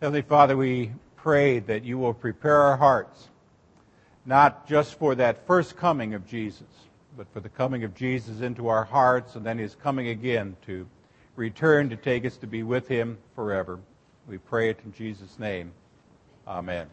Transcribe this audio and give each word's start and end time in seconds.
Heavenly 0.00 0.22
Father, 0.22 0.56
we 0.56 0.92
pray 1.16 1.58
that 1.58 1.84
you 1.84 1.98
will 1.98 2.14
prepare 2.14 2.56
our 2.56 2.78
hearts, 2.78 3.28
not 4.24 4.66
just 4.66 4.98
for 4.98 5.14
that 5.16 5.46
first 5.46 5.76
coming 5.76 6.14
of 6.14 6.26
Jesus, 6.26 6.66
but 7.18 7.30
for 7.34 7.40
the 7.40 7.50
coming 7.50 7.84
of 7.84 7.94
Jesus 7.94 8.40
into 8.40 8.68
our 8.68 8.84
hearts 8.84 9.34
and 9.34 9.44
then 9.44 9.58
his 9.58 9.74
coming 9.74 10.08
again 10.08 10.56
to 10.64 10.86
return 11.36 11.90
to 11.90 11.96
take 11.96 12.24
us 12.24 12.38
to 12.38 12.46
be 12.46 12.62
with 12.62 12.88
him 12.88 13.18
forever. 13.34 13.78
We 14.26 14.38
pray 14.38 14.70
it 14.70 14.80
in 14.86 14.94
Jesus' 14.94 15.38
name. 15.38 15.70
Amen. 16.48 16.86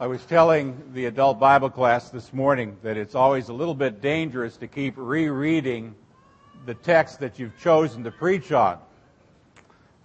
I 0.00 0.08
was 0.08 0.24
telling 0.24 0.82
the 0.92 1.06
adult 1.06 1.38
Bible 1.38 1.70
class 1.70 2.10
this 2.10 2.32
morning 2.32 2.78
that 2.82 2.96
it's 2.96 3.14
always 3.14 3.48
a 3.48 3.52
little 3.52 3.76
bit 3.76 4.00
dangerous 4.00 4.56
to 4.56 4.66
keep 4.66 4.94
rereading 4.96 5.94
the 6.66 6.74
text 6.74 7.20
that 7.20 7.38
you've 7.38 7.58
chosen 7.58 8.04
to 8.04 8.10
preach 8.10 8.52
on. 8.52 8.78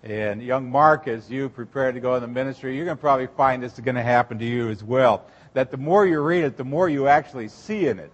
And 0.04 0.42
young 0.42 0.70
Mark, 0.70 1.08
as 1.08 1.30
you 1.30 1.50
prepare 1.50 1.92
to 1.92 2.00
go 2.00 2.16
in 2.16 2.22
the 2.22 2.28
ministry, 2.28 2.76
you're 2.76 2.86
going 2.86 2.98
to 2.98 3.02
probably 3.02 3.28
find 3.28 3.62
this 3.62 3.74
is 3.74 3.80
going 3.80 3.96
to 3.96 4.04
happen 4.04 4.40
to 4.40 4.46
you 4.46 4.70
as 4.70 4.84
well. 4.84 5.26
That 5.54 5.72
the 5.72 5.78
more 5.78 6.06
you 6.06 6.22
read 6.22 6.44
it, 6.44 6.58
the 6.58 6.64
more 6.64 6.88
you 6.88 7.08
actually 7.08 7.50
see 7.50 7.88
in 7.88 8.00
it. 8.00 8.12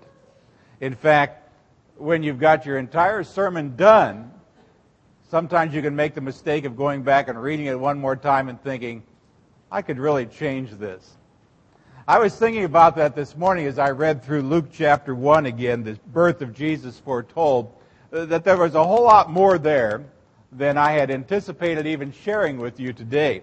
In 0.82 0.96
fact, 0.96 1.50
when 1.98 2.24
you've 2.24 2.40
got 2.40 2.66
your 2.66 2.78
entire 2.78 3.24
sermon 3.24 3.76
done, 3.76 4.32
sometimes 5.30 5.74
you 5.74 5.82
can 5.82 5.96
make 5.96 6.16
the 6.16 6.22
mistake 6.22 6.66
of 6.66 6.76
going 6.76 7.04
back 7.04 7.28
and 7.28 7.42
reading 7.42 7.68
it 7.68 7.80
one 7.80 8.00
more 8.00 8.16
time 8.16 8.50
and 8.50 8.62
thinking, 8.62 9.04
I 9.72 9.82
could 9.82 10.00
really 10.00 10.26
change 10.26 10.72
this. 10.72 11.18
I 12.08 12.20
was 12.20 12.36
thinking 12.36 12.66
about 12.66 12.96
that 12.98 13.16
this 13.16 13.36
morning 13.36 13.66
as 13.66 13.80
I 13.80 13.90
read 13.90 14.24
through 14.24 14.44
Luke 14.44 14.68
chapter 14.72 15.16
1 15.16 15.48
again, 15.48 15.84
the 15.84 16.00
birth 16.14 16.42
of 16.42 16.54
Jesus 16.54 17.00
foretold, 17.00 17.74
that 18.12 18.44
there 18.44 18.58
was 18.58 18.76
a 18.76 18.84
whole 18.84 19.04
lot 19.04 19.32
more 19.32 19.58
there 19.58 20.04
than 20.52 20.78
I 20.78 20.92
had 20.92 21.12
anticipated 21.12 21.86
even 21.86 22.12
sharing 22.12 22.58
with 22.58 22.80
you 22.80 22.94
today. 22.94 23.42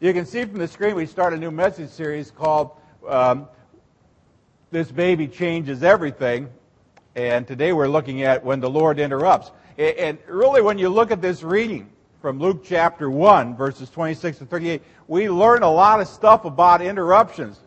You 0.00 0.12
can 0.12 0.26
see 0.26 0.44
from 0.44 0.58
the 0.58 0.68
screen 0.68 0.94
we 0.94 1.06
start 1.06 1.32
a 1.32 1.36
new 1.36 1.50
message 1.50 1.90
series 1.90 2.30
called 2.30 2.72
um, 3.08 3.48
This 4.70 4.90
Baby 4.90 5.28
Changes 5.28 5.82
Everything. 5.82 6.48
And 7.14 7.46
today 7.46 7.72
we're 7.72 7.88
looking 7.88 8.22
at 8.22 8.44
When 8.44 8.60
the 8.60 8.70
Lord 8.70 8.98
Interrupts. 8.98 9.50
And 9.78 10.18
really, 10.26 10.60
when 10.60 10.78
you 10.78 10.88
look 10.88 11.10
at 11.10 11.22
this 11.22 11.42
reading, 11.42 11.90
from 12.22 12.38
Luke 12.38 12.62
chapter 12.64 13.10
1, 13.10 13.56
verses 13.56 13.90
26 13.90 14.38
to 14.38 14.46
38, 14.46 14.80
we 15.08 15.28
learn 15.28 15.64
a 15.64 15.70
lot 15.70 16.00
of 16.00 16.06
stuff 16.06 16.44
about 16.44 16.80
interruptions. 16.80 17.58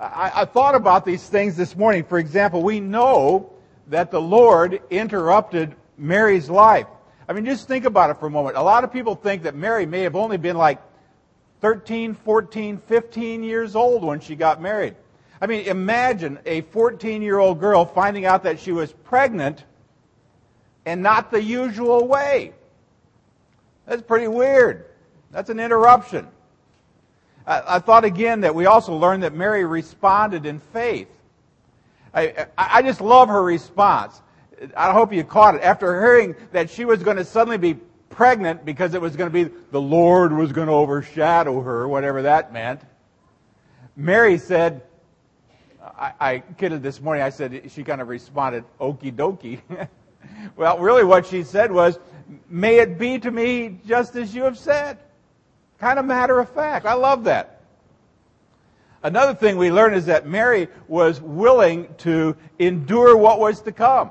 I, 0.00 0.32
I, 0.34 0.44
thought 0.46 0.74
about 0.74 1.04
these 1.04 1.28
things 1.28 1.56
this 1.56 1.76
morning. 1.76 2.02
For 2.02 2.18
example, 2.18 2.62
we 2.62 2.80
know 2.80 3.49
that 3.90 4.10
the 4.10 4.20
Lord 4.20 4.80
interrupted 4.90 5.74
Mary's 5.98 6.48
life. 6.48 6.86
I 7.28 7.32
mean, 7.32 7.44
just 7.44 7.68
think 7.68 7.84
about 7.84 8.10
it 8.10 8.18
for 8.18 8.26
a 8.26 8.30
moment. 8.30 8.56
A 8.56 8.62
lot 8.62 8.82
of 8.82 8.92
people 8.92 9.14
think 9.14 9.42
that 9.42 9.54
Mary 9.54 9.86
may 9.86 10.00
have 10.02 10.16
only 10.16 10.36
been 10.36 10.56
like 10.56 10.80
13, 11.60 12.14
14, 12.14 12.78
15 12.78 13.42
years 13.42 13.76
old 13.76 14.02
when 14.02 14.20
she 14.20 14.34
got 14.34 14.60
married. 14.62 14.96
I 15.40 15.46
mean, 15.46 15.66
imagine 15.66 16.38
a 16.46 16.62
14 16.62 17.22
year 17.22 17.38
old 17.38 17.60
girl 17.60 17.84
finding 17.84 18.24
out 18.24 18.44
that 18.44 18.58
she 18.58 18.72
was 18.72 18.92
pregnant 19.04 19.64
and 20.86 21.02
not 21.02 21.30
the 21.30 21.42
usual 21.42 22.06
way. 22.06 22.52
That's 23.86 24.02
pretty 24.02 24.28
weird. 24.28 24.86
That's 25.30 25.50
an 25.50 25.60
interruption. 25.60 26.28
I, 27.46 27.76
I 27.76 27.78
thought 27.78 28.04
again 28.04 28.42
that 28.42 28.54
we 28.54 28.66
also 28.66 28.94
learned 28.94 29.22
that 29.22 29.34
Mary 29.34 29.64
responded 29.64 30.46
in 30.46 30.58
faith. 30.58 31.08
I, 32.14 32.46
I 32.56 32.82
just 32.82 33.00
love 33.00 33.28
her 33.28 33.42
response. 33.42 34.20
I 34.76 34.92
hope 34.92 35.12
you 35.12 35.24
caught 35.24 35.54
it. 35.54 35.62
After 35.62 36.00
hearing 36.00 36.34
that 36.52 36.70
she 36.70 36.84
was 36.84 37.02
going 37.02 37.16
to 37.16 37.24
suddenly 37.24 37.56
be 37.56 37.74
pregnant 38.08 38.64
because 38.64 38.94
it 38.94 39.00
was 39.00 39.16
going 39.16 39.30
to 39.30 39.32
be 39.32 39.54
the 39.70 39.80
Lord 39.80 40.32
was 40.32 40.52
going 40.52 40.66
to 40.66 40.74
overshadow 40.74 41.60
her, 41.62 41.88
whatever 41.88 42.22
that 42.22 42.52
meant, 42.52 42.80
Mary 43.96 44.38
said, 44.38 44.82
I, 45.82 46.12
I 46.20 46.38
kidded 46.58 46.82
this 46.82 47.00
morning. 47.00 47.22
I 47.22 47.30
said 47.30 47.70
she 47.70 47.84
kind 47.84 48.00
of 48.00 48.08
responded, 48.08 48.64
"Okie 48.80 49.14
dokie." 49.14 49.60
well, 50.56 50.78
really, 50.78 51.04
what 51.04 51.26
she 51.26 51.42
said 51.42 51.72
was, 51.72 51.98
May 52.48 52.78
it 52.78 52.98
be 52.98 53.18
to 53.18 53.30
me 53.30 53.78
just 53.86 54.16
as 54.16 54.34
you 54.34 54.44
have 54.44 54.58
said. 54.58 54.98
Kind 55.78 55.98
of 55.98 56.04
matter 56.04 56.38
of 56.38 56.48
fact. 56.50 56.86
I 56.86 56.94
love 56.94 57.24
that. 57.24 57.59
Another 59.02 59.34
thing 59.34 59.56
we 59.56 59.70
learn 59.70 59.94
is 59.94 60.06
that 60.06 60.26
Mary 60.26 60.68
was 60.86 61.20
willing 61.20 61.94
to 61.98 62.36
endure 62.58 63.16
what 63.16 63.40
was 63.40 63.62
to 63.62 63.72
come. 63.72 64.10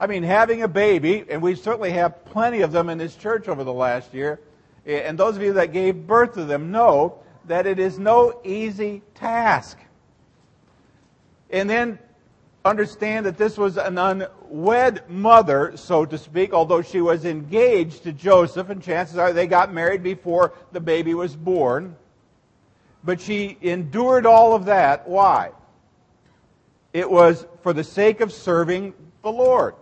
I 0.00 0.06
mean, 0.06 0.22
having 0.22 0.62
a 0.62 0.68
baby, 0.68 1.24
and 1.28 1.42
we 1.42 1.54
certainly 1.54 1.90
have 1.90 2.24
plenty 2.24 2.62
of 2.62 2.72
them 2.72 2.88
in 2.88 2.98
this 2.98 3.16
church 3.16 3.48
over 3.48 3.64
the 3.64 3.72
last 3.72 4.14
year, 4.14 4.40
eh, 4.86 4.98
and 4.98 5.18
those 5.18 5.36
of 5.36 5.42
you 5.42 5.54
that 5.54 5.72
gave 5.72 6.06
birth 6.06 6.34
to 6.34 6.44
them 6.44 6.70
know 6.70 7.18
that 7.46 7.66
it 7.66 7.78
is 7.78 7.98
no 7.98 8.40
easy 8.44 9.02
task. 9.14 9.78
And 11.50 11.68
then 11.68 11.98
understand 12.64 13.26
that 13.26 13.36
this 13.36 13.58
was 13.58 13.76
an 13.76 13.98
unwed 13.98 15.08
mother, 15.08 15.72
so 15.76 16.04
to 16.04 16.16
speak, 16.16 16.52
although 16.52 16.82
she 16.82 17.00
was 17.00 17.24
engaged 17.24 18.04
to 18.04 18.12
Joseph, 18.12 18.70
and 18.70 18.82
chances 18.82 19.18
are 19.18 19.32
they 19.32 19.46
got 19.46 19.72
married 19.72 20.02
before 20.02 20.54
the 20.72 20.80
baby 20.80 21.14
was 21.14 21.34
born. 21.34 21.96
But 23.08 23.22
she 23.22 23.56
endured 23.62 24.26
all 24.26 24.54
of 24.54 24.66
that. 24.66 25.08
Why? 25.08 25.52
It 26.92 27.10
was 27.10 27.46
for 27.62 27.72
the 27.72 27.82
sake 27.82 28.20
of 28.20 28.30
serving 28.30 28.92
the 29.22 29.32
Lord. 29.32 29.76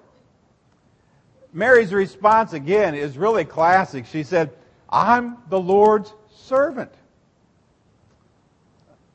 Mary's 1.53 1.93
response 1.93 2.53
again 2.53 2.95
is 2.95 3.19
really 3.19 3.45
classic. 3.45 4.07
She 4.07 4.23
said, 4.23 4.53
I'm 4.89 5.39
the 5.49 5.59
Lord's 5.59 6.15
servant. 6.37 6.93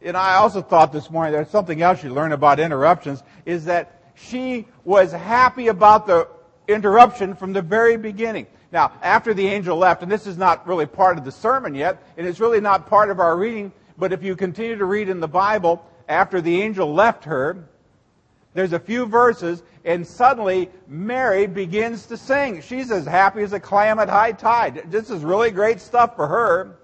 And 0.01 0.17
I 0.17 0.35
also 0.35 0.61
thought 0.61 0.91
this 0.91 1.09
morning 1.09 1.31
there's 1.31 1.49
something 1.49 1.81
else 1.81 2.03
you 2.03 2.13
learn 2.13 2.33
about 2.33 2.59
interruptions 2.59 3.23
is 3.45 3.63
that 3.63 4.11
she 4.15 4.67
was 4.83 5.13
happy 5.13 5.69
about 5.69 6.05
the 6.05 6.27
interruption 6.67 7.33
from 7.33 7.53
the 7.53 7.61
very 7.61 7.95
beginning. 7.95 8.47
Now, 8.73 8.91
after 9.01 9.33
the 9.33 9.47
angel 9.47 9.77
left, 9.77 10.03
and 10.03 10.11
this 10.11 10.27
is 10.27 10.37
not 10.37 10.67
really 10.67 10.85
part 10.85 11.17
of 11.17 11.23
the 11.23 11.31
sermon 11.31 11.73
yet, 11.73 12.03
and 12.17 12.27
it's 12.27 12.41
really 12.41 12.59
not 12.59 12.87
part 12.87 13.09
of 13.09 13.21
our 13.21 13.37
reading, 13.37 13.71
but 13.97 14.13
if 14.13 14.23
you 14.23 14.35
continue 14.35 14.77
to 14.77 14.85
read 14.85 15.09
in 15.09 15.19
the 15.19 15.27
Bible, 15.27 15.85
after 16.07 16.41
the 16.41 16.61
angel 16.61 16.93
left 16.93 17.23
her, 17.25 17.67
there's 18.53 18.73
a 18.73 18.79
few 18.79 19.05
verses, 19.05 19.63
and 19.85 20.05
suddenly 20.05 20.69
Mary 20.87 21.47
begins 21.47 22.05
to 22.07 22.17
sing. 22.17 22.61
She's 22.61 22.91
as 22.91 23.05
happy 23.05 23.41
as 23.43 23.53
a 23.53 23.59
clam 23.59 23.99
at 23.99 24.09
high 24.09 24.33
tide. 24.33 24.91
This 24.91 25.09
is 25.09 25.23
really 25.23 25.51
great 25.51 25.79
stuff 25.79 26.15
for 26.15 26.27
her. 26.27 26.77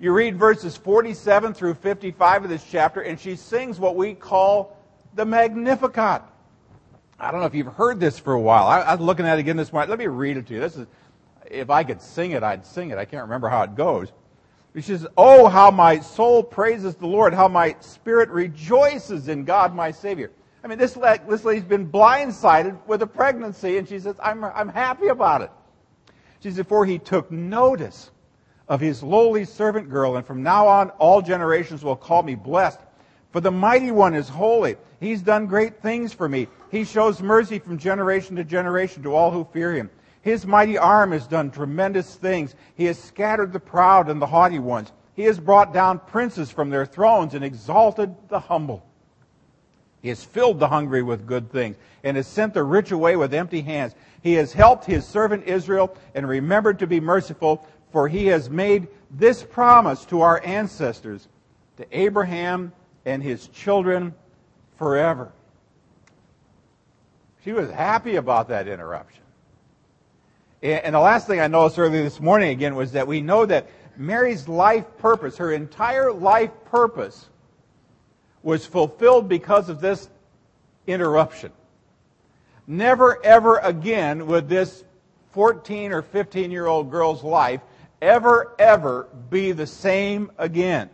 You 0.00 0.12
read 0.12 0.36
verses 0.36 0.76
47 0.76 1.54
through 1.54 1.74
55 1.74 2.44
of 2.44 2.50
this 2.50 2.64
chapter, 2.68 3.00
and 3.00 3.18
she 3.18 3.36
sings 3.36 3.78
what 3.80 3.96
we 3.96 4.14
call 4.14 4.76
the 5.14 5.24
Magnificat. 5.24 6.22
I 7.20 7.30
don't 7.30 7.40
know 7.40 7.46
if 7.46 7.54
you've 7.54 7.74
heard 7.74 7.98
this 7.98 8.18
for 8.18 8.32
a 8.32 8.40
while. 8.40 8.66
I, 8.66 8.80
I 8.80 8.94
was 8.94 9.04
looking 9.04 9.26
at 9.26 9.38
it 9.38 9.40
again 9.40 9.56
this 9.56 9.72
morning. 9.72 9.90
Let 9.90 9.98
me 9.98 10.06
read 10.06 10.36
it 10.36 10.46
to 10.48 10.54
you. 10.54 10.60
This 10.60 10.76
is, 10.76 10.86
if 11.50 11.68
I 11.68 11.82
could 11.82 12.00
sing 12.00 12.30
it, 12.32 12.44
I'd 12.44 12.64
sing 12.64 12.90
it. 12.90 12.98
I 12.98 13.04
can't 13.04 13.22
remember 13.22 13.48
how 13.48 13.62
it 13.62 13.74
goes. 13.74 14.12
She 14.74 14.82
says, 14.82 15.06
Oh, 15.16 15.48
how 15.48 15.70
my 15.70 16.00
soul 16.00 16.42
praises 16.42 16.94
the 16.94 17.06
Lord, 17.06 17.34
how 17.34 17.48
my 17.48 17.76
spirit 17.80 18.28
rejoices 18.28 19.28
in 19.28 19.44
God 19.44 19.74
my 19.74 19.90
Savior. 19.90 20.30
I 20.62 20.66
mean, 20.66 20.78
this, 20.78 20.94
this 21.28 21.44
lady's 21.44 21.64
been 21.64 21.90
blindsided 21.90 22.78
with 22.86 23.02
a 23.02 23.06
pregnancy, 23.06 23.78
and 23.78 23.88
she 23.88 23.98
says, 23.98 24.16
I'm, 24.22 24.44
I'm 24.44 24.68
happy 24.68 25.08
about 25.08 25.42
it. 25.42 25.50
She 26.40 26.50
says, 26.50 26.66
For 26.66 26.84
he 26.84 26.98
took 26.98 27.30
notice 27.30 28.10
of 28.68 28.80
his 28.80 29.02
lowly 29.02 29.44
servant 29.44 29.88
girl, 29.88 30.16
and 30.16 30.26
from 30.26 30.42
now 30.42 30.68
on 30.68 30.90
all 30.90 31.22
generations 31.22 31.82
will 31.82 31.96
call 31.96 32.22
me 32.22 32.34
blessed. 32.34 32.80
For 33.32 33.40
the 33.40 33.50
mighty 33.50 33.90
one 33.90 34.14
is 34.14 34.28
holy. 34.28 34.76
He's 35.00 35.22
done 35.22 35.46
great 35.46 35.80
things 35.82 36.12
for 36.12 36.28
me. 36.28 36.48
He 36.70 36.84
shows 36.84 37.20
mercy 37.20 37.58
from 37.58 37.78
generation 37.78 38.36
to 38.36 38.44
generation 38.44 39.02
to 39.02 39.14
all 39.14 39.30
who 39.30 39.46
fear 39.52 39.72
him. 39.72 39.90
His 40.22 40.46
mighty 40.46 40.76
arm 40.76 41.12
has 41.12 41.26
done 41.26 41.50
tremendous 41.50 42.16
things. 42.16 42.54
He 42.74 42.84
has 42.86 42.98
scattered 42.98 43.52
the 43.52 43.60
proud 43.60 44.08
and 44.08 44.20
the 44.20 44.26
haughty 44.26 44.58
ones. 44.58 44.92
He 45.14 45.24
has 45.24 45.38
brought 45.38 45.72
down 45.72 46.00
princes 46.00 46.50
from 46.50 46.70
their 46.70 46.86
thrones 46.86 47.34
and 47.34 47.44
exalted 47.44 48.14
the 48.28 48.40
humble. 48.40 48.84
He 50.00 50.08
has 50.10 50.22
filled 50.22 50.60
the 50.60 50.68
hungry 50.68 51.02
with 51.02 51.26
good 51.26 51.50
things 51.50 51.76
and 52.04 52.16
has 52.16 52.26
sent 52.26 52.54
the 52.54 52.62
rich 52.62 52.92
away 52.92 53.16
with 53.16 53.34
empty 53.34 53.62
hands. 53.62 53.94
He 54.22 54.34
has 54.34 54.52
helped 54.52 54.84
his 54.84 55.06
servant 55.06 55.44
Israel 55.46 55.96
and 56.14 56.28
remembered 56.28 56.78
to 56.78 56.86
be 56.86 57.00
merciful 57.00 57.66
for 57.90 58.08
he 58.08 58.26
has 58.26 58.50
made 58.50 58.88
this 59.10 59.42
promise 59.42 60.04
to 60.06 60.20
our 60.20 60.44
ancestors, 60.44 61.28
to 61.76 61.86
Abraham 61.98 62.72
and 63.04 63.22
his 63.22 63.48
children 63.48 64.14
forever. 64.76 65.32
She 67.44 67.52
was 67.52 67.70
happy 67.70 68.16
about 68.16 68.48
that 68.48 68.68
interruption. 68.68 69.22
And 70.60 70.94
the 70.94 71.00
last 71.00 71.28
thing 71.28 71.38
I 71.38 71.46
noticed 71.46 71.78
earlier 71.78 72.02
this 72.02 72.18
morning 72.18 72.50
again 72.50 72.74
was 72.74 72.92
that 72.92 73.06
we 73.06 73.20
know 73.20 73.46
that 73.46 73.68
Mary's 73.96 74.48
life 74.48 74.84
purpose, 74.98 75.36
her 75.36 75.52
entire 75.52 76.12
life 76.12 76.50
purpose, 76.64 77.28
was 78.42 78.66
fulfilled 78.66 79.28
because 79.28 79.68
of 79.68 79.80
this 79.80 80.08
interruption. 80.86 81.52
Never 82.66 83.24
ever 83.24 83.58
again 83.58 84.26
would 84.26 84.48
this 84.48 84.84
14 85.30 85.92
or 85.92 86.02
15 86.02 86.50
year 86.50 86.66
old 86.66 86.90
girl's 86.90 87.22
life 87.22 87.60
ever, 88.02 88.54
ever 88.58 89.08
be 89.30 89.52
the 89.52 89.66
same 89.66 90.32
again. 90.38 90.90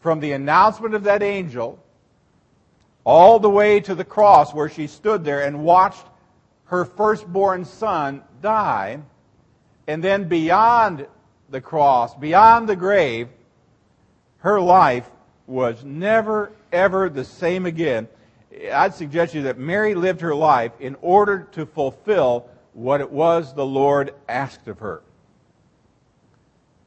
From 0.00 0.20
the 0.20 0.32
announcement 0.32 0.94
of 0.94 1.04
that 1.04 1.22
angel 1.22 1.82
all 3.04 3.40
the 3.40 3.50
way 3.50 3.80
to 3.80 3.94
the 3.96 4.04
cross 4.04 4.54
where 4.54 4.68
she 4.68 4.86
stood 4.86 5.24
there 5.24 5.42
and 5.42 5.64
watched 5.64 6.04
her 6.66 6.84
firstborn 6.84 7.64
son 7.64 8.22
die, 8.42 9.00
and 9.86 10.02
then 10.02 10.28
beyond 10.28 11.06
the 11.50 11.60
cross, 11.60 12.14
beyond 12.14 12.68
the 12.68 12.76
grave, 12.76 13.28
her 14.38 14.60
life 14.60 15.08
was 15.46 15.84
never, 15.84 16.52
ever 16.72 17.08
the 17.08 17.24
same 17.24 17.66
again. 17.66 18.08
I'd 18.72 18.94
suggest 18.94 19.32
to 19.32 19.38
you 19.38 19.44
that 19.44 19.58
Mary 19.58 19.94
lived 19.94 20.20
her 20.20 20.34
life 20.34 20.72
in 20.80 20.96
order 21.00 21.48
to 21.52 21.64
fulfill 21.64 22.48
what 22.74 23.00
it 23.00 23.10
was 23.10 23.54
the 23.54 23.64
Lord 23.64 24.14
asked 24.28 24.68
of 24.68 24.78
her. 24.80 25.02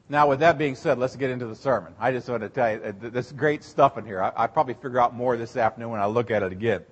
Now, 0.08 0.28
with 0.28 0.38
that 0.40 0.56
being 0.56 0.76
said, 0.76 0.98
let's 0.98 1.16
get 1.16 1.30
into 1.30 1.46
the 1.46 1.56
sermon. 1.56 1.92
I 1.98 2.12
just 2.12 2.28
want 2.28 2.42
to 2.42 2.48
tell 2.48 2.70
you, 2.70 2.80
uh, 2.80 2.92
this 3.10 3.32
great 3.32 3.64
stuff 3.64 3.98
in 3.98 4.04
here. 4.04 4.22
I, 4.22 4.46
probably 4.46 4.74
figure 4.74 5.00
out 5.00 5.14
more 5.14 5.36
this 5.36 5.56
afternoon 5.56 5.90
when 5.90 6.00
I 6.00 6.06
look 6.06 6.30
at 6.30 6.44
it 6.44 6.52
again. 6.52 6.82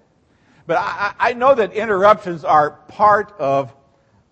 But 0.66 0.78
I, 0.78 1.14
I 1.18 1.32
know 1.34 1.54
that 1.54 1.72
interruptions 1.72 2.42
are 2.44 2.72
part 2.88 3.32
of 3.38 3.72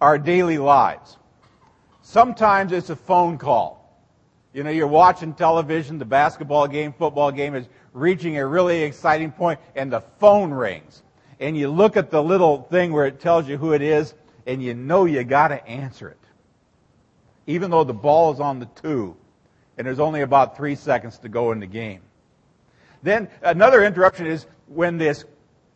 our 0.02 0.18
daily 0.18 0.58
lives. 0.58 1.16
Sometimes 2.02 2.72
it's 2.72 2.90
a 2.90 2.96
phone 2.96 3.38
call. 3.38 3.78
You 4.52 4.64
know, 4.64 4.70
you're 4.70 4.86
watching 4.86 5.32
television, 5.32 5.98
the 5.98 6.04
basketball 6.04 6.68
game, 6.68 6.92
football 6.92 7.32
game 7.32 7.54
is 7.54 7.66
reaching 7.94 8.36
a 8.36 8.46
really 8.46 8.82
exciting 8.82 9.32
point, 9.32 9.58
and 9.74 9.90
the 9.90 10.02
phone 10.20 10.52
rings. 10.52 11.02
And 11.40 11.56
you 11.56 11.68
look 11.68 11.96
at 11.96 12.10
the 12.10 12.22
little 12.22 12.62
thing 12.64 12.92
where 12.92 13.06
it 13.06 13.18
tells 13.18 13.48
you 13.48 13.56
who 13.56 13.72
it 13.72 13.80
is, 13.80 14.12
and 14.46 14.62
you 14.62 14.74
know 14.74 15.06
you 15.06 15.24
got 15.24 15.48
to 15.48 15.66
answer 15.66 16.08
it 16.08 16.18
even 17.46 17.70
though 17.70 17.84
the 17.84 17.94
ball 17.94 18.32
is 18.32 18.40
on 18.40 18.58
the 18.58 18.66
two 18.66 19.16
and 19.76 19.86
there's 19.86 20.00
only 20.00 20.20
about 20.20 20.56
three 20.56 20.74
seconds 20.74 21.18
to 21.18 21.28
go 21.28 21.52
in 21.52 21.60
the 21.60 21.66
game. 21.66 22.00
Then 23.02 23.28
another 23.42 23.84
interruption 23.84 24.26
is 24.26 24.46
when 24.66 24.98
this, 24.98 25.24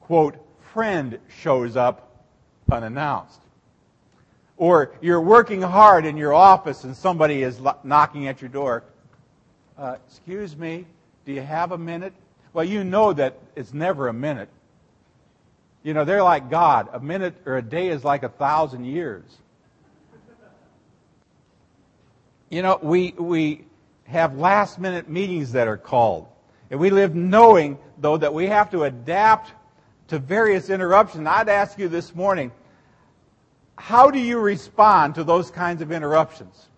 quote, 0.00 0.36
friend 0.72 1.18
shows 1.42 1.76
up 1.76 2.24
unannounced. 2.70 3.40
Or 4.56 4.92
you're 5.00 5.20
working 5.20 5.60
hard 5.60 6.06
in 6.06 6.16
your 6.16 6.32
office 6.32 6.84
and 6.84 6.96
somebody 6.96 7.42
is 7.42 7.60
knocking 7.84 8.26
at 8.28 8.40
your 8.40 8.48
door. 8.48 8.84
Uh, 9.76 9.96
excuse 10.06 10.56
me, 10.56 10.86
do 11.26 11.32
you 11.32 11.42
have 11.42 11.72
a 11.72 11.78
minute? 11.78 12.14
Well, 12.52 12.64
you 12.64 12.82
know 12.82 13.12
that 13.12 13.38
it's 13.54 13.74
never 13.74 14.08
a 14.08 14.14
minute. 14.14 14.48
You 15.82 15.92
know, 15.92 16.04
they're 16.04 16.22
like 16.22 16.48
God. 16.48 16.88
A 16.92 17.00
minute 17.00 17.34
or 17.44 17.58
a 17.58 17.62
day 17.62 17.88
is 17.88 18.02
like 18.02 18.22
a 18.22 18.28
thousand 18.28 18.86
years. 18.86 19.24
You 22.48 22.62
know, 22.62 22.78
we, 22.80 23.12
we 23.12 23.64
have 24.04 24.38
last 24.38 24.78
minute 24.78 25.08
meetings 25.08 25.52
that 25.52 25.68
are 25.68 25.76
called. 25.76 26.26
And 26.70 26.80
we 26.80 26.90
live 26.90 27.14
knowing, 27.14 27.78
though, 27.98 28.16
that 28.16 28.32
we 28.32 28.46
have 28.46 28.70
to 28.70 28.84
adapt 28.84 29.52
to 30.08 30.18
various 30.18 30.70
interruptions. 30.70 31.26
I'd 31.26 31.48
ask 31.48 31.78
you 31.78 31.88
this 31.88 32.14
morning, 32.14 32.52
how 33.76 34.10
do 34.10 34.18
you 34.18 34.38
respond 34.38 35.14
to 35.16 35.24
those 35.24 35.50
kinds 35.50 35.82
of 35.82 35.92
interruptions? 35.92 36.68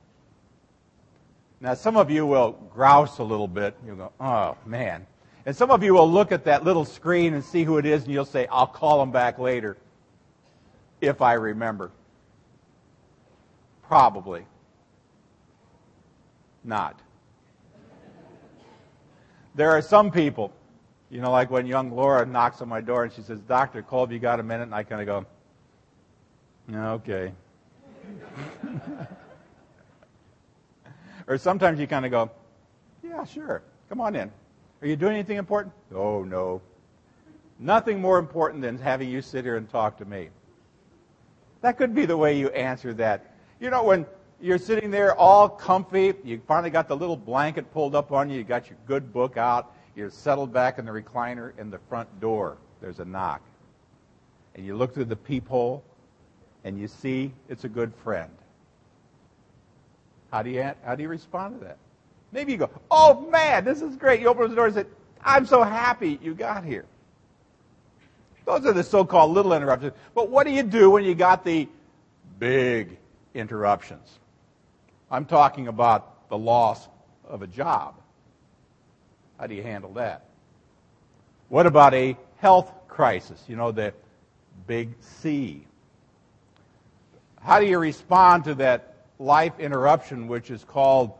Now, 1.60 1.74
some 1.74 1.96
of 1.96 2.10
you 2.10 2.26
will 2.26 2.52
grouse 2.72 3.18
a 3.18 3.24
little 3.24 3.48
bit. 3.48 3.76
You'll 3.84 3.96
go, 3.96 4.12
oh, 4.20 4.56
man. 4.64 5.06
And 5.46 5.56
some 5.56 5.70
of 5.70 5.82
you 5.82 5.94
will 5.94 6.10
look 6.10 6.30
at 6.30 6.44
that 6.44 6.64
little 6.64 6.84
screen 6.84 7.34
and 7.34 7.44
see 7.44 7.64
who 7.64 7.78
it 7.78 7.86
is, 7.86 8.04
and 8.04 8.12
you'll 8.12 8.24
say, 8.24 8.46
I'll 8.46 8.66
call 8.66 8.98
them 9.00 9.10
back 9.10 9.38
later 9.38 9.76
if 11.00 11.22
I 11.22 11.34
remember. 11.34 11.90
Probably 13.82 14.44
not. 16.64 17.00
There 19.54 19.70
are 19.70 19.82
some 19.82 20.10
people, 20.10 20.52
you 21.10 21.20
know, 21.20 21.30
like 21.32 21.50
when 21.50 21.66
young 21.66 21.90
Laura 21.90 22.24
knocks 22.26 22.60
on 22.60 22.68
my 22.68 22.80
door 22.80 23.04
and 23.04 23.12
she 23.12 23.22
says, 23.22 23.40
Dr. 23.40 23.82
Kolb, 23.82 24.12
you 24.12 24.18
got 24.18 24.38
a 24.38 24.42
minute? 24.42 24.64
And 24.64 24.74
I 24.74 24.82
kind 24.82 25.00
of 25.00 25.06
go, 25.06 25.26
okay. 26.74 27.32
or 31.26 31.38
sometimes 31.38 31.78
you 31.80 31.86
kind 31.86 32.04
of 32.04 32.10
go, 32.10 32.30
yeah, 33.02 33.24
sure. 33.24 33.62
Come 33.88 34.00
on 34.00 34.16
in. 34.16 34.30
Are 34.80 34.86
you 34.86 34.96
doing 34.96 35.14
anything 35.14 35.38
important? 35.38 35.74
Oh, 35.94 36.22
no. 36.24 36.60
Nothing 37.58 38.00
more 38.00 38.18
important 38.18 38.62
than 38.62 38.78
having 38.78 39.08
you 39.08 39.20
sit 39.22 39.44
here 39.44 39.56
and 39.56 39.68
talk 39.68 39.98
to 39.98 40.04
me. 40.04 40.28
That 41.60 41.76
could 41.76 41.94
be 41.94 42.06
the 42.06 42.16
way 42.16 42.38
you 42.38 42.48
answer 42.48 42.94
that. 42.94 43.34
You 43.60 43.70
know, 43.70 43.82
when 43.82 44.06
you're 44.40 44.58
sitting 44.58 44.90
there 44.90 45.16
all 45.16 45.48
comfy. 45.48 46.14
You 46.24 46.40
finally 46.46 46.70
got 46.70 46.88
the 46.88 46.96
little 46.96 47.16
blanket 47.16 47.72
pulled 47.72 47.94
up 47.94 48.12
on 48.12 48.30
you. 48.30 48.38
You 48.38 48.44
got 48.44 48.68
your 48.68 48.78
good 48.86 49.12
book 49.12 49.36
out. 49.36 49.74
You're 49.96 50.10
settled 50.10 50.52
back 50.52 50.78
in 50.78 50.84
the 50.84 50.92
recliner 50.92 51.58
in 51.58 51.70
the 51.70 51.78
front 51.88 52.20
door. 52.20 52.58
There's 52.80 53.00
a 53.00 53.04
knock. 53.04 53.42
And 54.54 54.64
you 54.64 54.76
look 54.76 54.94
through 54.94 55.06
the 55.06 55.16
peephole 55.16 55.82
and 56.64 56.78
you 56.78 56.88
see 56.88 57.32
it's 57.48 57.64
a 57.64 57.68
good 57.68 57.92
friend. 58.04 58.30
How 60.30 60.42
do 60.42 60.50
you, 60.50 60.70
how 60.84 60.94
do 60.94 61.02
you 61.02 61.08
respond 61.08 61.58
to 61.58 61.66
that? 61.66 61.78
Maybe 62.32 62.52
you 62.52 62.58
go, 62.58 62.70
oh 62.90 63.28
man, 63.30 63.64
this 63.64 63.80
is 63.80 63.96
great. 63.96 64.20
You 64.20 64.28
open 64.28 64.50
the 64.50 64.56
door 64.56 64.66
and 64.66 64.74
say, 64.74 64.84
I'm 65.22 65.46
so 65.46 65.62
happy 65.62 66.18
you 66.22 66.34
got 66.34 66.64
here. 66.64 66.84
Those 68.44 68.64
are 68.66 68.72
the 68.72 68.82
so-called 68.82 69.32
little 69.32 69.52
interruptions. 69.52 69.92
But 70.14 70.30
what 70.30 70.46
do 70.46 70.52
you 70.52 70.62
do 70.62 70.90
when 70.90 71.04
you 71.04 71.14
got 71.14 71.44
the 71.44 71.68
big 72.38 72.98
interruptions? 73.34 74.18
I'm 75.10 75.24
talking 75.24 75.68
about 75.68 76.28
the 76.28 76.38
loss 76.38 76.88
of 77.26 77.42
a 77.42 77.46
job. 77.46 77.94
How 79.38 79.46
do 79.46 79.54
you 79.54 79.62
handle 79.62 79.92
that? 79.94 80.24
What 81.48 81.66
about 81.66 81.94
a 81.94 82.16
health 82.36 82.72
crisis? 82.88 83.42
You 83.48 83.56
know, 83.56 83.70
the 83.70 83.94
big 84.66 84.94
C. 85.00 85.66
How 87.48 87.58
do 87.60 87.64
you 87.64 87.78
respond 87.78 88.44
to 88.44 88.54
that 88.56 88.94
life 89.18 89.58
interruption, 89.58 90.28
which 90.28 90.50
is 90.50 90.64
called 90.64 91.14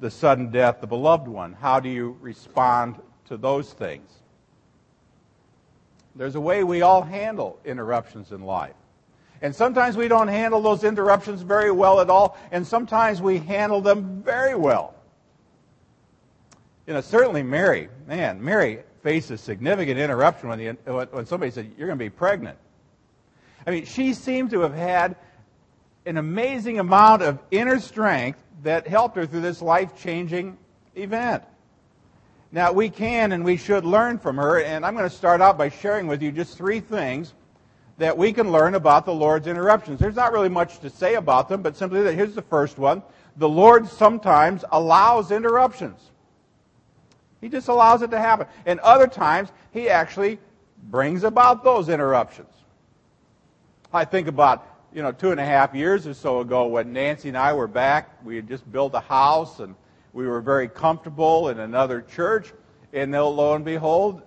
the 0.00 0.10
sudden 0.10 0.50
death 0.50 0.76
of 0.76 0.82
a 0.82 0.86
beloved 0.88 1.26
one? 1.26 1.54
How 1.54 1.80
do 1.80 1.88
you 1.88 2.18
respond 2.20 2.96
to 3.28 3.38
those 3.38 3.72
things? 3.72 4.06
There's 6.14 6.34
a 6.34 6.40
way 6.42 6.62
we 6.62 6.82
all 6.82 7.00
handle 7.00 7.58
interruptions 7.64 8.32
in 8.32 8.42
life. 8.42 8.74
And 9.40 9.56
sometimes 9.56 9.96
we 9.96 10.08
don't 10.08 10.28
handle 10.28 10.60
those 10.60 10.84
interruptions 10.84 11.40
very 11.40 11.70
well 11.70 12.00
at 12.00 12.10
all, 12.10 12.36
and 12.50 12.66
sometimes 12.66 13.22
we 13.22 13.38
handle 13.38 13.80
them 13.80 14.22
very 14.22 14.54
well. 14.54 14.94
You 16.86 16.92
know, 16.92 17.00
certainly 17.00 17.42
Mary, 17.42 17.88
man, 18.06 18.44
Mary 18.44 18.80
faced 19.02 19.30
a 19.30 19.38
significant 19.38 19.98
interruption 19.98 20.50
when, 20.50 20.58
the, 20.58 21.08
when 21.12 21.24
somebody 21.24 21.50
said, 21.50 21.72
You're 21.78 21.88
going 21.88 21.98
to 21.98 22.04
be 22.04 22.10
pregnant. 22.10 22.58
I 23.66 23.70
mean, 23.70 23.86
she 23.86 24.12
seemed 24.12 24.50
to 24.50 24.60
have 24.60 24.74
had 24.74 25.16
an 26.06 26.16
amazing 26.16 26.78
amount 26.78 27.22
of 27.22 27.38
inner 27.50 27.78
strength 27.78 28.38
that 28.62 28.86
helped 28.86 29.16
her 29.16 29.26
through 29.26 29.40
this 29.40 29.62
life 29.62 29.96
changing 30.00 30.58
event. 30.94 31.44
Now, 32.50 32.72
we 32.72 32.90
can 32.90 33.32
and 33.32 33.44
we 33.44 33.56
should 33.56 33.84
learn 33.84 34.18
from 34.18 34.36
her, 34.36 34.60
and 34.60 34.84
I'm 34.84 34.94
going 34.94 35.08
to 35.08 35.14
start 35.14 35.40
out 35.40 35.56
by 35.56 35.70
sharing 35.70 36.06
with 36.06 36.20
you 36.22 36.30
just 36.30 36.56
three 36.56 36.80
things 36.80 37.32
that 37.98 38.16
we 38.16 38.32
can 38.32 38.50
learn 38.50 38.74
about 38.74 39.06
the 39.06 39.14
Lord's 39.14 39.46
interruptions. 39.46 40.00
There's 40.00 40.16
not 40.16 40.32
really 40.32 40.48
much 40.48 40.80
to 40.80 40.90
say 40.90 41.14
about 41.14 41.48
them, 41.48 41.62
but 41.62 41.76
simply 41.76 42.02
that 42.02 42.14
here's 42.14 42.34
the 42.34 42.42
first 42.42 42.78
one. 42.78 43.02
The 43.36 43.48
Lord 43.48 43.88
sometimes 43.88 44.64
allows 44.70 45.30
interruptions. 45.30 46.10
He 47.40 47.48
just 47.48 47.68
allows 47.68 48.02
it 48.02 48.10
to 48.10 48.18
happen. 48.18 48.46
And 48.66 48.80
other 48.80 49.06
times, 49.06 49.50
He 49.72 49.88
actually 49.88 50.38
brings 50.90 51.24
about 51.24 51.64
those 51.64 51.88
interruptions. 51.88 52.48
I 53.92 54.04
think 54.04 54.28
about, 54.28 54.66
you 54.94 55.02
know, 55.02 55.12
two 55.12 55.30
and 55.30 55.40
a 55.40 55.44
half 55.44 55.74
years 55.74 56.06
or 56.06 56.14
so 56.14 56.40
ago 56.40 56.66
when 56.66 56.92
Nancy 56.92 57.28
and 57.28 57.38
I 57.38 57.52
were 57.52 57.66
back. 57.66 58.24
We 58.24 58.36
had 58.36 58.46
just 58.46 58.70
built 58.70 58.94
a 58.94 59.00
house 59.00 59.60
and 59.60 59.74
we 60.12 60.26
were 60.26 60.40
very 60.40 60.68
comfortable 60.68 61.48
in 61.48 61.60
another 61.60 62.02
church. 62.02 62.52
And 62.92 63.12
then, 63.12 63.22
lo 63.22 63.54
and 63.54 63.64
behold, 63.64 64.22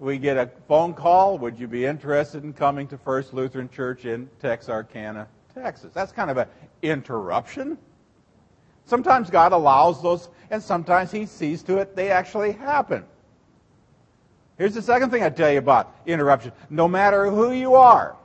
we 0.00 0.18
get 0.18 0.36
a 0.36 0.50
phone 0.66 0.94
call, 0.94 1.38
would 1.38 1.58
you 1.58 1.68
be 1.68 1.84
interested 1.84 2.42
in 2.42 2.52
coming 2.52 2.88
to 2.88 2.98
First 2.98 3.32
Lutheran 3.32 3.68
Church 3.68 4.04
in 4.04 4.28
Texarkana, 4.40 5.28
Texas? 5.54 5.92
That's 5.94 6.10
kind 6.10 6.30
of 6.30 6.38
an 6.38 6.48
interruption. 6.82 7.78
Sometimes 8.86 9.30
God 9.30 9.52
allows 9.52 10.02
those, 10.02 10.30
and 10.50 10.60
sometimes 10.60 11.12
He 11.12 11.26
sees 11.26 11.62
to 11.64 11.78
it 11.78 11.94
they 11.94 12.10
actually 12.10 12.52
happen. 12.52 13.04
Here's 14.58 14.74
the 14.74 14.82
second 14.82 15.10
thing 15.10 15.22
I 15.22 15.30
tell 15.30 15.52
you 15.52 15.58
about 15.58 15.94
interruption. 16.06 16.52
No 16.68 16.88
matter 16.88 17.30
who 17.30 17.52
you 17.52 17.74
are, 17.74 18.16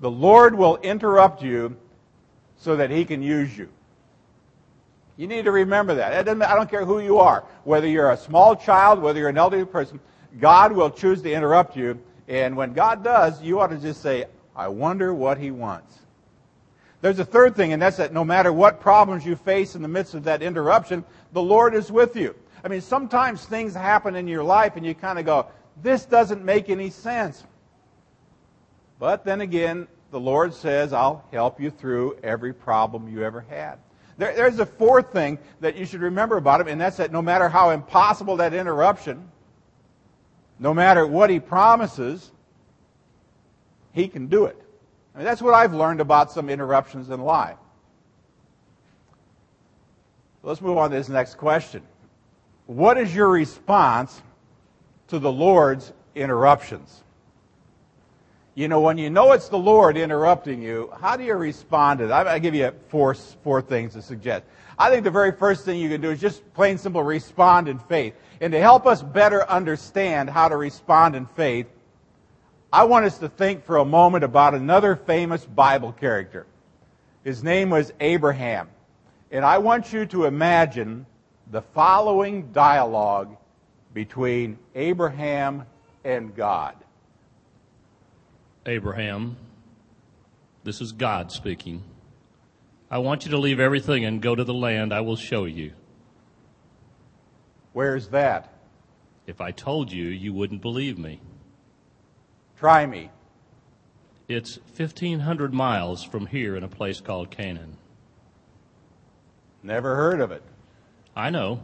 the 0.00 0.10
Lord 0.10 0.54
will 0.54 0.76
interrupt 0.78 1.42
you 1.42 1.76
so 2.56 2.76
that 2.76 2.90
He 2.90 3.04
can 3.04 3.22
use 3.22 3.56
you. 3.56 3.68
You 5.16 5.26
need 5.26 5.46
to 5.46 5.52
remember 5.52 5.94
that. 5.94 6.28
I 6.28 6.54
don't 6.54 6.70
care 6.70 6.84
who 6.84 7.00
you 7.00 7.18
are, 7.18 7.44
whether 7.64 7.86
you're 7.86 8.10
a 8.10 8.16
small 8.16 8.54
child, 8.54 9.00
whether 9.00 9.18
you're 9.18 9.30
an 9.30 9.38
elderly 9.38 9.64
person, 9.64 9.98
God 10.38 10.72
will 10.72 10.90
choose 10.90 11.22
to 11.22 11.32
interrupt 11.32 11.76
you. 11.76 11.98
And 12.28 12.56
when 12.56 12.74
God 12.74 13.02
does, 13.02 13.40
you 13.40 13.60
ought 13.60 13.68
to 13.68 13.78
just 13.78 14.02
say, 14.02 14.26
I 14.54 14.68
wonder 14.68 15.14
what 15.14 15.38
he 15.38 15.50
wants. 15.50 15.98
There's 17.00 17.18
a 17.18 17.24
third 17.24 17.54
thing, 17.54 17.72
and 17.72 17.80
that's 17.80 17.98
that 17.98 18.12
no 18.12 18.24
matter 18.24 18.52
what 18.52 18.80
problems 18.80 19.24
you 19.24 19.36
face 19.36 19.74
in 19.74 19.82
the 19.82 19.88
midst 19.88 20.14
of 20.14 20.24
that 20.24 20.42
interruption, 20.42 21.04
the 21.32 21.42
Lord 21.42 21.74
is 21.74 21.92
with 21.92 22.16
you. 22.16 22.34
I 22.64 22.68
mean, 22.68 22.80
sometimes 22.80 23.44
things 23.44 23.74
happen 23.74 24.16
in 24.16 24.26
your 24.26 24.42
life 24.42 24.76
and 24.76 24.84
you 24.84 24.94
kind 24.94 25.18
of 25.18 25.24
go, 25.24 25.46
this 25.82 26.04
doesn't 26.04 26.44
make 26.44 26.68
any 26.68 26.90
sense. 26.90 27.44
But 28.98 29.24
then 29.24 29.40
again, 29.40 29.88
the 30.10 30.20
Lord 30.20 30.54
says, 30.54 30.92
I'll 30.92 31.24
help 31.32 31.60
you 31.60 31.70
through 31.70 32.18
every 32.22 32.52
problem 32.52 33.08
you 33.08 33.22
ever 33.22 33.42
had. 33.48 33.78
There, 34.18 34.34
there's 34.34 34.58
a 34.58 34.66
fourth 34.66 35.12
thing 35.12 35.38
that 35.60 35.76
you 35.76 35.84
should 35.84 36.00
remember 36.00 36.38
about 36.38 36.60
him, 36.60 36.68
and 36.68 36.80
that's 36.80 36.96
that 36.96 37.12
no 37.12 37.20
matter 37.20 37.48
how 37.48 37.70
impossible 37.70 38.36
that 38.38 38.54
interruption, 38.54 39.30
no 40.58 40.72
matter 40.72 41.06
what 41.06 41.28
he 41.28 41.38
promises, 41.38 42.32
he 43.92 44.08
can 44.08 44.26
do 44.28 44.46
it. 44.46 44.56
I 45.14 45.18
mean, 45.18 45.24
that's 45.26 45.42
what 45.42 45.54
I've 45.54 45.74
learned 45.74 46.00
about 46.00 46.32
some 46.32 46.48
interruptions 46.48 47.10
in 47.10 47.20
life. 47.20 47.56
Let's 50.42 50.60
move 50.60 50.78
on 50.78 50.90
to 50.90 50.96
this 50.96 51.08
next 51.08 51.34
question. 51.36 51.82
What 52.66 52.98
is 52.98 53.14
your 53.14 53.28
response 53.28 54.22
to 55.08 55.18
the 55.18 55.32
Lord's 55.32 55.92
interruptions? 56.14 57.02
You 58.56 58.68
know, 58.68 58.80
when 58.80 58.96
you 58.96 59.10
know 59.10 59.32
it's 59.32 59.50
the 59.50 59.58
Lord 59.58 59.98
interrupting 59.98 60.62
you, 60.62 60.90
how 60.98 61.14
do 61.18 61.22
you 61.22 61.34
respond 61.34 61.98
to 61.98 62.06
that? 62.06 62.26
I 62.26 62.38
give 62.38 62.54
you 62.54 62.72
four, 62.88 63.12
four 63.12 63.60
things 63.60 63.92
to 63.92 64.00
suggest. 64.00 64.46
I 64.78 64.88
think 64.88 65.04
the 65.04 65.10
very 65.10 65.30
first 65.30 65.66
thing 65.66 65.78
you 65.78 65.90
can 65.90 66.00
do 66.00 66.10
is 66.10 66.18
just 66.18 66.42
plain 66.54 66.78
simple 66.78 67.02
respond 67.02 67.68
in 67.68 67.78
faith. 67.78 68.14
And 68.40 68.54
to 68.54 68.58
help 68.58 68.86
us 68.86 69.02
better 69.02 69.46
understand 69.46 70.30
how 70.30 70.48
to 70.48 70.56
respond 70.56 71.14
in 71.14 71.26
faith, 71.26 71.66
I 72.72 72.84
want 72.84 73.04
us 73.04 73.18
to 73.18 73.28
think 73.28 73.62
for 73.66 73.76
a 73.76 73.84
moment 73.84 74.24
about 74.24 74.54
another 74.54 74.96
famous 74.96 75.44
Bible 75.44 75.92
character. 75.92 76.46
His 77.24 77.44
name 77.44 77.68
was 77.68 77.92
Abraham. 78.00 78.70
And 79.30 79.44
I 79.44 79.58
want 79.58 79.92
you 79.92 80.06
to 80.06 80.24
imagine 80.24 81.04
the 81.50 81.60
following 81.60 82.52
dialogue 82.52 83.36
between 83.92 84.58
Abraham 84.74 85.66
and 86.04 86.34
God. 86.34 86.74
Abraham, 88.66 89.36
this 90.64 90.80
is 90.80 90.92
God 90.92 91.30
speaking. 91.30 91.84
I 92.90 92.98
want 92.98 93.24
you 93.24 93.30
to 93.30 93.38
leave 93.38 93.60
everything 93.60 94.04
and 94.04 94.20
go 94.20 94.34
to 94.34 94.44
the 94.44 94.54
land 94.54 94.92
I 94.92 95.00
will 95.00 95.16
show 95.16 95.44
you. 95.44 95.72
Where's 97.72 98.08
that? 98.08 98.52
If 99.26 99.40
I 99.40 99.50
told 99.50 99.92
you, 99.92 100.06
you 100.06 100.32
wouldn't 100.32 100.62
believe 100.62 100.98
me. 100.98 101.20
Try 102.58 102.86
me. 102.86 103.10
It's 104.28 104.58
1,500 104.76 105.52
miles 105.52 106.02
from 106.02 106.26
here 106.26 106.56
in 106.56 106.64
a 106.64 106.68
place 106.68 107.00
called 107.00 107.30
Canaan. 107.30 107.76
Never 109.62 109.94
heard 109.94 110.20
of 110.20 110.32
it. 110.32 110.42
I 111.14 111.30
know. 111.30 111.62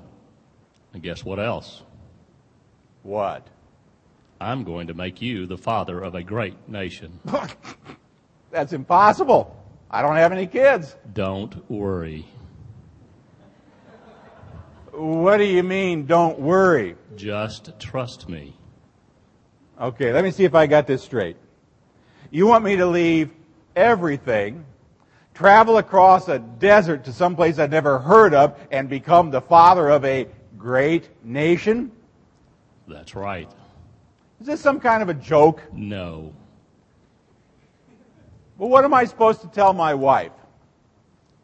And 0.92 1.02
guess 1.02 1.24
what 1.24 1.40
else? 1.40 1.82
What? 3.02 3.46
I'm 4.42 4.64
going 4.64 4.88
to 4.88 4.94
make 4.94 5.22
you 5.22 5.46
the 5.46 5.56
father 5.56 6.00
of 6.00 6.14
a 6.16 6.22
great 6.22 6.68
nation. 6.68 7.20
That's 8.50 8.72
impossible. 8.72 9.56
I 9.90 10.02
don't 10.02 10.16
have 10.16 10.32
any 10.32 10.46
kids. 10.46 10.96
Don't 11.12 11.70
worry. 11.70 12.26
What 14.92 15.38
do 15.38 15.44
you 15.44 15.62
mean, 15.62 16.06
don't 16.06 16.38
worry? 16.38 16.96
Just 17.16 17.78
trust 17.78 18.28
me. 18.28 18.56
Okay, 19.80 20.12
let 20.12 20.24
me 20.24 20.30
see 20.30 20.44
if 20.44 20.54
I 20.54 20.66
got 20.66 20.86
this 20.86 21.02
straight. 21.02 21.36
You 22.30 22.46
want 22.46 22.64
me 22.64 22.76
to 22.76 22.86
leave 22.86 23.30
everything, 23.76 24.64
travel 25.34 25.78
across 25.78 26.28
a 26.28 26.38
desert 26.38 27.04
to 27.04 27.12
some 27.12 27.36
place 27.36 27.58
I'd 27.58 27.70
never 27.70 27.98
heard 27.98 28.34
of, 28.34 28.58
and 28.70 28.88
become 28.88 29.30
the 29.30 29.40
father 29.40 29.88
of 29.88 30.04
a 30.04 30.26
great 30.58 31.08
nation? 31.24 31.90
That's 32.86 33.14
right. 33.14 33.50
Is 34.42 34.46
this 34.46 34.60
some 34.60 34.80
kind 34.80 35.04
of 35.04 35.08
a 35.08 35.14
joke? 35.14 35.62
No. 35.72 36.34
Well, 38.58 38.68
what 38.68 38.84
am 38.84 38.92
I 38.92 39.04
supposed 39.04 39.40
to 39.42 39.46
tell 39.46 39.72
my 39.72 39.94
wife? 39.94 40.32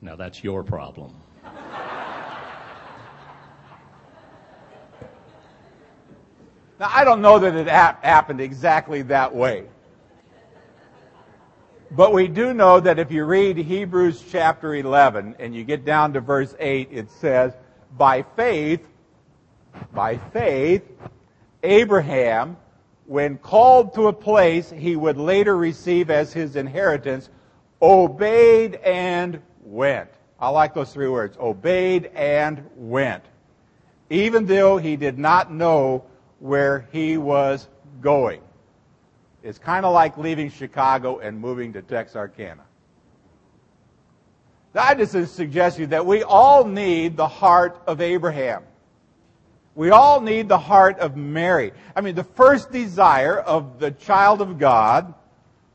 Now 0.00 0.16
that's 0.16 0.42
your 0.42 0.64
problem. 0.64 1.14
Now, 6.80 6.90
I 6.92 7.04
don't 7.04 7.22
know 7.22 7.38
that 7.38 7.54
it 7.54 7.68
happened 7.68 8.40
exactly 8.40 9.02
that 9.02 9.32
way. 9.32 9.66
But 11.92 12.12
we 12.12 12.26
do 12.26 12.52
know 12.52 12.80
that 12.80 12.98
if 12.98 13.12
you 13.12 13.24
read 13.26 13.58
Hebrews 13.58 14.24
chapter 14.28 14.74
11 14.74 15.36
and 15.38 15.54
you 15.54 15.62
get 15.62 15.84
down 15.84 16.14
to 16.14 16.20
verse 16.20 16.52
8, 16.58 16.88
it 16.90 17.12
says, 17.12 17.52
By 17.96 18.22
faith, 18.34 18.84
by 19.92 20.16
faith, 20.16 20.82
Abraham, 21.62 22.56
when 23.08 23.38
called 23.38 23.94
to 23.94 24.08
a 24.08 24.12
place 24.12 24.70
he 24.70 24.94
would 24.94 25.16
later 25.16 25.56
receive 25.56 26.10
as 26.10 26.30
his 26.30 26.56
inheritance, 26.56 27.30
obeyed 27.80 28.74
and 28.74 29.40
went. 29.62 30.10
I 30.38 30.50
like 30.50 30.74
those 30.74 30.92
three 30.92 31.08
words 31.08 31.34
obeyed 31.40 32.10
and 32.14 32.62
went. 32.76 33.24
Even 34.10 34.44
though 34.44 34.76
he 34.76 34.96
did 34.96 35.18
not 35.18 35.50
know 35.50 36.04
where 36.38 36.86
he 36.92 37.16
was 37.16 37.66
going. 38.02 38.42
It's 39.42 39.58
kind 39.58 39.86
of 39.86 39.94
like 39.94 40.18
leaving 40.18 40.50
Chicago 40.50 41.18
and 41.18 41.40
moving 41.40 41.72
to 41.72 41.82
Texarkana. 41.82 42.62
I 44.74 44.94
just 44.94 45.34
suggest 45.34 45.76
to 45.76 45.82
you 45.82 45.86
that 45.88 46.04
we 46.04 46.22
all 46.24 46.64
need 46.64 47.16
the 47.16 47.26
heart 47.26 47.80
of 47.86 48.02
Abraham. 48.02 48.64
We 49.78 49.90
all 49.90 50.20
need 50.20 50.48
the 50.48 50.58
heart 50.58 50.98
of 50.98 51.16
Mary. 51.16 51.70
I 51.94 52.00
mean, 52.00 52.16
the 52.16 52.24
first 52.24 52.72
desire 52.72 53.38
of 53.38 53.78
the 53.78 53.92
child 53.92 54.40
of 54.40 54.58
God 54.58 55.14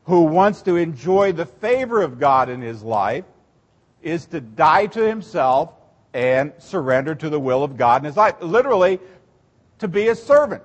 who 0.04 0.24
wants 0.24 0.60
to 0.64 0.76
enjoy 0.76 1.32
the 1.32 1.46
favor 1.46 2.02
of 2.02 2.20
God 2.20 2.50
in 2.50 2.60
his 2.60 2.82
life 2.82 3.24
is 4.02 4.26
to 4.26 4.42
die 4.42 4.88
to 4.88 5.00
himself 5.00 5.70
and 6.12 6.52
surrender 6.58 7.14
to 7.14 7.30
the 7.30 7.40
will 7.40 7.64
of 7.64 7.78
God 7.78 8.02
in 8.02 8.04
his 8.04 8.14
life. 8.14 8.34
Literally, 8.42 9.00
to 9.78 9.88
be 9.88 10.08
a 10.08 10.14
servant. 10.14 10.62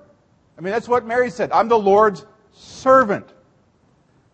I 0.58 0.60
mean, 0.60 0.74
that's 0.74 0.86
what 0.86 1.06
Mary 1.06 1.30
said. 1.30 1.50
I'm 1.50 1.68
the 1.68 1.78
Lord's 1.78 2.26
servant. 2.52 3.26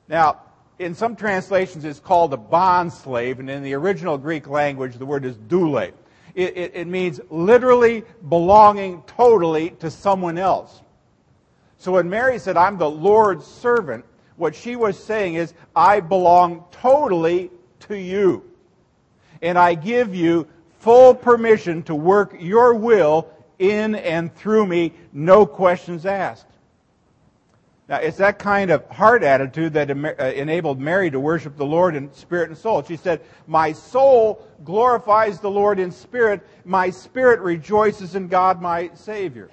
Now, 0.09 0.41
in 0.81 0.97
some 0.97 1.15
translations, 1.15 1.85
it's 1.85 2.01
called 2.01 2.33
a 2.33 2.37
bond 2.37 2.93
slave, 2.93 3.39
and 3.39 3.49
in 3.49 3.63
the 3.63 3.75
original 3.75 4.19
Greek 4.19 4.49
language, 4.49 4.97
the 4.97 5.07
word 5.07 5.25
is 5.25 5.37
doule. 5.37 5.93
It, 6.37 6.57
it, 6.57 6.73
it 6.75 6.87
means 6.87 7.19
literally 7.31 8.05
belonging 8.29 9.03
totally 9.07 9.71
to 9.81 9.91
someone 9.91 10.37
else. 10.37 10.83
So 11.79 11.93
when 11.93 12.11
Mary 12.11 12.39
said, 12.39 12.59
I'm 12.59 12.77
the 12.77 12.89
Lord's 12.89 13.47
servant, 13.47 14.05
what 14.37 14.55
she 14.55 14.77
was 14.77 15.03
saying 15.03 15.35
is, 15.35 15.55
I 15.75 16.01
belong 16.01 16.65
totally 16.71 17.51
to 17.81 17.99
you. 17.99 18.45
And 19.41 19.59
I 19.59 19.75
give 19.75 20.15
you 20.15 20.47
full 20.79 21.15
permission 21.15 21.83
to 21.85 21.95
work 21.95 22.37
your 22.39 22.75
will 22.75 23.29
in 23.59 23.95
and 23.95 24.35
through 24.35 24.67
me, 24.67 24.93
no 25.15 25.47
questions 25.47 26.05
asked. 26.05 26.47
Now, 27.89 27.99
it's 27.99 28.17
that 28.17 28.41
kind 28.41 28.73
of 28.73 28.89
heart 28.91 29.23
attitude 29.23 29.75
that 29.75 29.91
uh, 29.91 30.25
enabled 30.25 30.81
Mary 30.81 31.09
to 31.11 31.21
worship 31.21 31.57
the 31.57 31.65
Lord 31.67 31.95
in 31.95 32.13
spirit 32.13 32.49
and 32.49 32.59
soul. 32.59 32.83
She 32.83 32.97
said, 32.97 33.21
My 33.47 33.73
soul 33.73 34.45
glorifies 34.65 35.39
the 35.39 35.51
Lord 35.51 35.79
in 35.79 35.93
spirit. 35.93 36.45
My 36.65 36.91
spirit 36.91 37.39
rejoices 37.41 38.17
in 38.17 38.27
God, 38.27 38.61
my 38.61 38.91
Savior. 38.95 39.51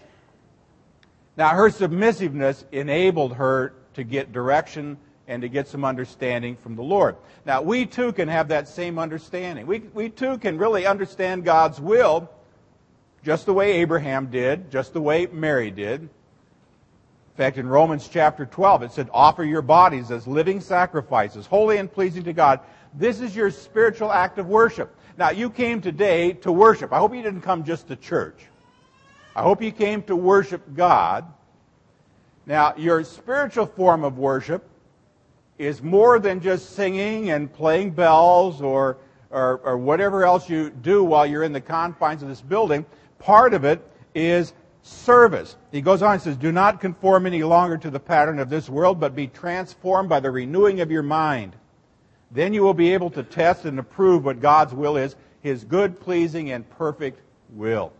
Now, 1.37 1.49
her 1.49 1.69
submissiveness 1.69 2.65
enabled 2.71 3.35
her 3.35 3.75
to 3.93 4.03
get 4.03 4.31
direction 4.31 4.97
and 5.27 5.41
to 5.43 5.47
get 5.49 5.67
some 5.67 5.85
understanding 5.85 6.55
from 6.55 6.75
the 6.75 6.81
Lord. 6.81 7.15
Now, 7.45 7.61
we 7.61 7.85
too 7.85 8.11
can 8.13 8.27
have 8.27 8.47
that 8.47 8.67
same 8.67 8.97
understanding. 8.97 9.67
We, 9.67 9.79
we 9.93 10.09
too 10.09 10.39
can 10.39 10.57
really 10.57 10.87
understand 10.87 11.45
God's 11.45 11.79
will 11.79 12.29
just 13.23 13.45
the 13.45 13.53
way 13.53 13.73
Abraham 13.73 14.27
did, 14.27 14.69
just 14.69 14.93
the 14.93 15.01
way 15.01 15.27
Mary 15.27 15.71
did. 15.71 16.09
In 17.33 17.37
fact, 17.37 17.57
in 17.57 17.67
Romans 17.67 18.07
chapter 18.07 18.45
12, 18.45 18.83
it 18.83 18.91
said, 18.91 19.09
Offer 19.11 19.43
your 19.43 19.63
bodies 19.63 20.11
as 20.11 20.27
living 20.27 20.61
sacrifices, 20.61 21.47
holy 21.47 21.77
and 21.77 21.91
pleasing 21.91 22.23
to 22.25 22.33
God. 22.33 22.59
This 22.93 23.21
is 23.21 23.35
your 23.35 23.49
spiritual 23.49 24.11
act 24.11 24.37
of 24.37 24.47
worship. 24.47 24.95
Now, 25.17 25.31
you 25.31 25.49
came 25.49 25.81
today 25.81 26.33
to 26.33 26.51
worship. 26.51 26.93
I 26.93 26.99
hope 26.99 27.15
you 27.15 27.23
didn't 27.23 27.41
come 27.41 27.63
just 27.63 27.87
to 27.87 27.95
church. 27.95 28.35
I 29.35 29.41
hope 29.41 29.63
you 29.63 29.71
came 29.71 30.03
to 30.03 30.15
worship 30.15 30.61
God. 30.75 31.25
Now, 32.45 32.75
your 32.77 33.03
spiritual 33.03 33.65
form 33.65 34.03
of 34.03 34.19
worship 34.19 34.69
is 35.57 35.81
more 35.81 36.19
than 36.19 36.39
just 36.39 36.75
singing 36.75 37.31
and 37.31 37.51
playing 37.51 37.91
bells 37.91 38.61
or, 38.61 38.97
or, 39.31 39.57
or 39.63 39.79
whatever 39.79 40.23
else 40.23 40.49
you 40.49 40.69
do 40.69 41.03
while 41.03 41.25
you're 41.25 41.43
in 41.43 41.53
the 41.53 41.61
confines 41.61 42.21
of 42.21 42.29
this 42.29 42.41
building. 42.41 42.85
Part 43.17 43.55
of 43.55 43.63
it 43.63 43.81
is 44.13 44.53
service. 44.83 45.55
He 45.71 45.81
goes 45.81 46.01
on 46.01 46.13
and 46.13 46.21
says, 46.21 46.37
Do 46.37 46.51
not 46.51 46.79
conform 46.79 47.25
any 47.25 47.41
longer 47.41 47.77
to 47.77 47.89
the 47.89 47.99
pattern 47.99 48.37
of 48.37 48.49
this 48.49 48.69
world, 48.69 48.99
but 48.99 49.15
be 49.15 49.27
transformed 49.27 50.09
by 50.09 50.19
the 50.19 50.29
renewing 50.29 50.81
of 50.81 50.91
your 50.91 51.03
mind. 51.03 51.55
Then 52.29 52.53
you 52.53 52.61
will 52.61 52.73
be 52.73 52.93
able 52.93 53.09
to 53.11 53.23
test 53.23 53.65
and 53.65 53.79
approve 53.79 54.25
what 54.25 54.41
God's 54.41 54.73
will 54.73 54.97
is, 54.97 55.15
his 55.41 55.63
good, 55.63 55.99
pleasing, 55.99 56.51
and 56.51 56.69
perfect 56.71 57.21
will. 57.49 57.93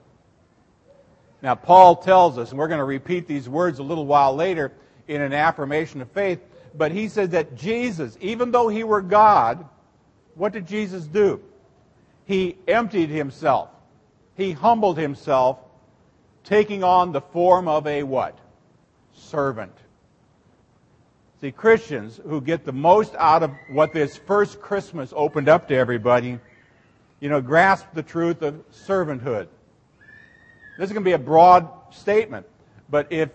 Now, 1.42 1.56
Paul 1.56 1.98
tells 1.98 2.38
us, 2.38 2.52
and 2.52 2.60
we're 2.60 2.68
going 2.68 2.80
to 2.80 2.86
repeat 2.86 3.28
these 3.28 3.50
words 3.50 3.80
a 3.80 3.84
little 3.84 4.06
while 4.06 4.36
later 4.36 4.72
in 5.08 5.22
an 5.22 5.34
affirmation 5.34 6.02
of 6.02 6.10
faith, 6.12 6.40
but 6.75 6.92
he 6.92 7.08
said 7.10 7.32
that 7.32 7.56
Jesus, 7.56 8.18
even 8.22 8.52
though 8.52 8.70
he 8.70 8.84
were 8.84 9.02
God, 9.02 9.66
what 10.36 10.54
did 10.54 10.68
Jesus 10.68 11.06
do? 11.06 11.42
He 12.25 12.58
emptied 12.68 13.10
himself. 13.10 13.70
He 14.36 14.54
humbled 14.54 14.98
himself, 14.98 15.60
taking 16.44 16.84
on 16.84 17.12
the 17.12 17.22
form 17.22 17.68
of 17.68 17.88
a 17.88 18.04
what? 18.04 18.38
Servant. 19.14 19.74
See, 21.42 21.52
Christians 21.52 22.20
who 22.28 22.40
get 22.40 22.64
the 22.66 22.72
most 22.72 23.16
out 23.16 23.44
of 23.44 23.52
what 23.70 23.94
this 23.94 24.18
first 24.18 24.62
Christmas 24.62 25.14
opened 25.16 25.50
up 25.50 25.68
to 25.68 25.76
everybody, 25.76 26.40
you 27.20 27.30
know, 27.30 27.42
grasp 27.42 27.88
the 27.94 28.04
truth 28.04 28.42
of 28.42 28.56
servanthood. 28.72 29.48
This 30.78 30.88
is 30.88 30.94
going 30.94 31.04
to 31.04 31.08
be 31.08 31.14
a 31.14 31.18
broad 31.18 31.70
statement, 31.92 32.46
but 32.90 33.08
if 33.12 33.30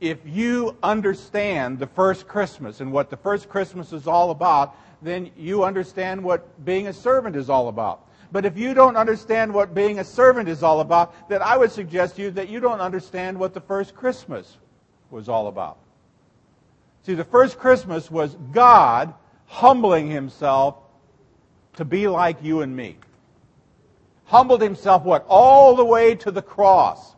if 0.00 0.18
you 0.24 0.76
understand 0.82 1.78
the 1.78 1.86
first 1.86 2.28
Christmas 2.28 2.80
and 2.80 2.92
what 2.92 3.10
the 3.10 3.16
first 3.16 3.48
Christmas 3.48 3.92
is 3.92 4.06
all 4.06 4.30
about, 4.30 4.76
then 5.02 5.30
you 5.36 5.64
understand 5.64 6.22
what 6.22 6.64
being 6.64 6.86
a 6.86 6.92
servant 6.92 7.34
is 7.34 7.50
all 7.50 7.68
about. 7.68 8.07
But 8.30 8.44
if 8.44 8.58
you 8.58 8.74
don't 8.74 8.96
understand 8.96 9.52
what 9.52 9.74
being 9.74 9.98
a 9.98 10.04
servant 10.04 10.48
is 10.48 10.62
all 10.62 10.80
about, 10.80 11.28
then 11.28 11.40
I 11.42 11.56
would 11.56 11.72
suggest 11.72 12.16
to 12.16 12.22
you 12.22 12.30
that 12.32 12.48
you 12.48 12.60
don't 12.60 12.80
understand 12.80 13.38
what 13.38 13.54
the 13.54 13.60
first 13.60 13.94
Christmas 13.94 14.58
was 15.10 15.28
all 15.28 15.48
about. 15.48 15.78
See, 17.04 17.14
the 17.14 17.24
first 17.24 17.58
Christmas 17.58 18.10
was 18.10 18.36
God 18.52 19.14
humbling 19.46 20.10
himself 20.10 20.76
to 21.76 21.84
be 21.84 22.06
like 22.06 22.42
you 22.42 22.60
and 22.60 22.76
me. 22.76 22.96
Humbled 24.26 24.60
himself 24.60 25.04
what? 25.04 25.24
All 25.26 25.74
the 25.74 25.84
way 25.84 26.14
to 26.16 26.30
the 26.30 26.42
cross. 26.42 27.14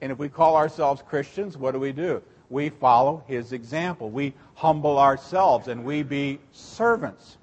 And 0.00 0.10
if 0.10 0.18
we 0.18 0.28
call 0.28 0.56
ourselves 0.56 1.02
Christians, 1.06 1.56
what 1.56 1.72
do 1.72 1.78
we 1.78 1.92
do? 1.92 2.20
We 2.50 2.68
follow 2.68 3.22
his 3.28 3.52
example. 3.52 4.10
We 4.10 4.34
humble 4.54 4.98
ourselves 4.98 5.68
and 5.68 5.84
we 5.84 6.02
be 6.02 6.40
servants. 6.52 7.38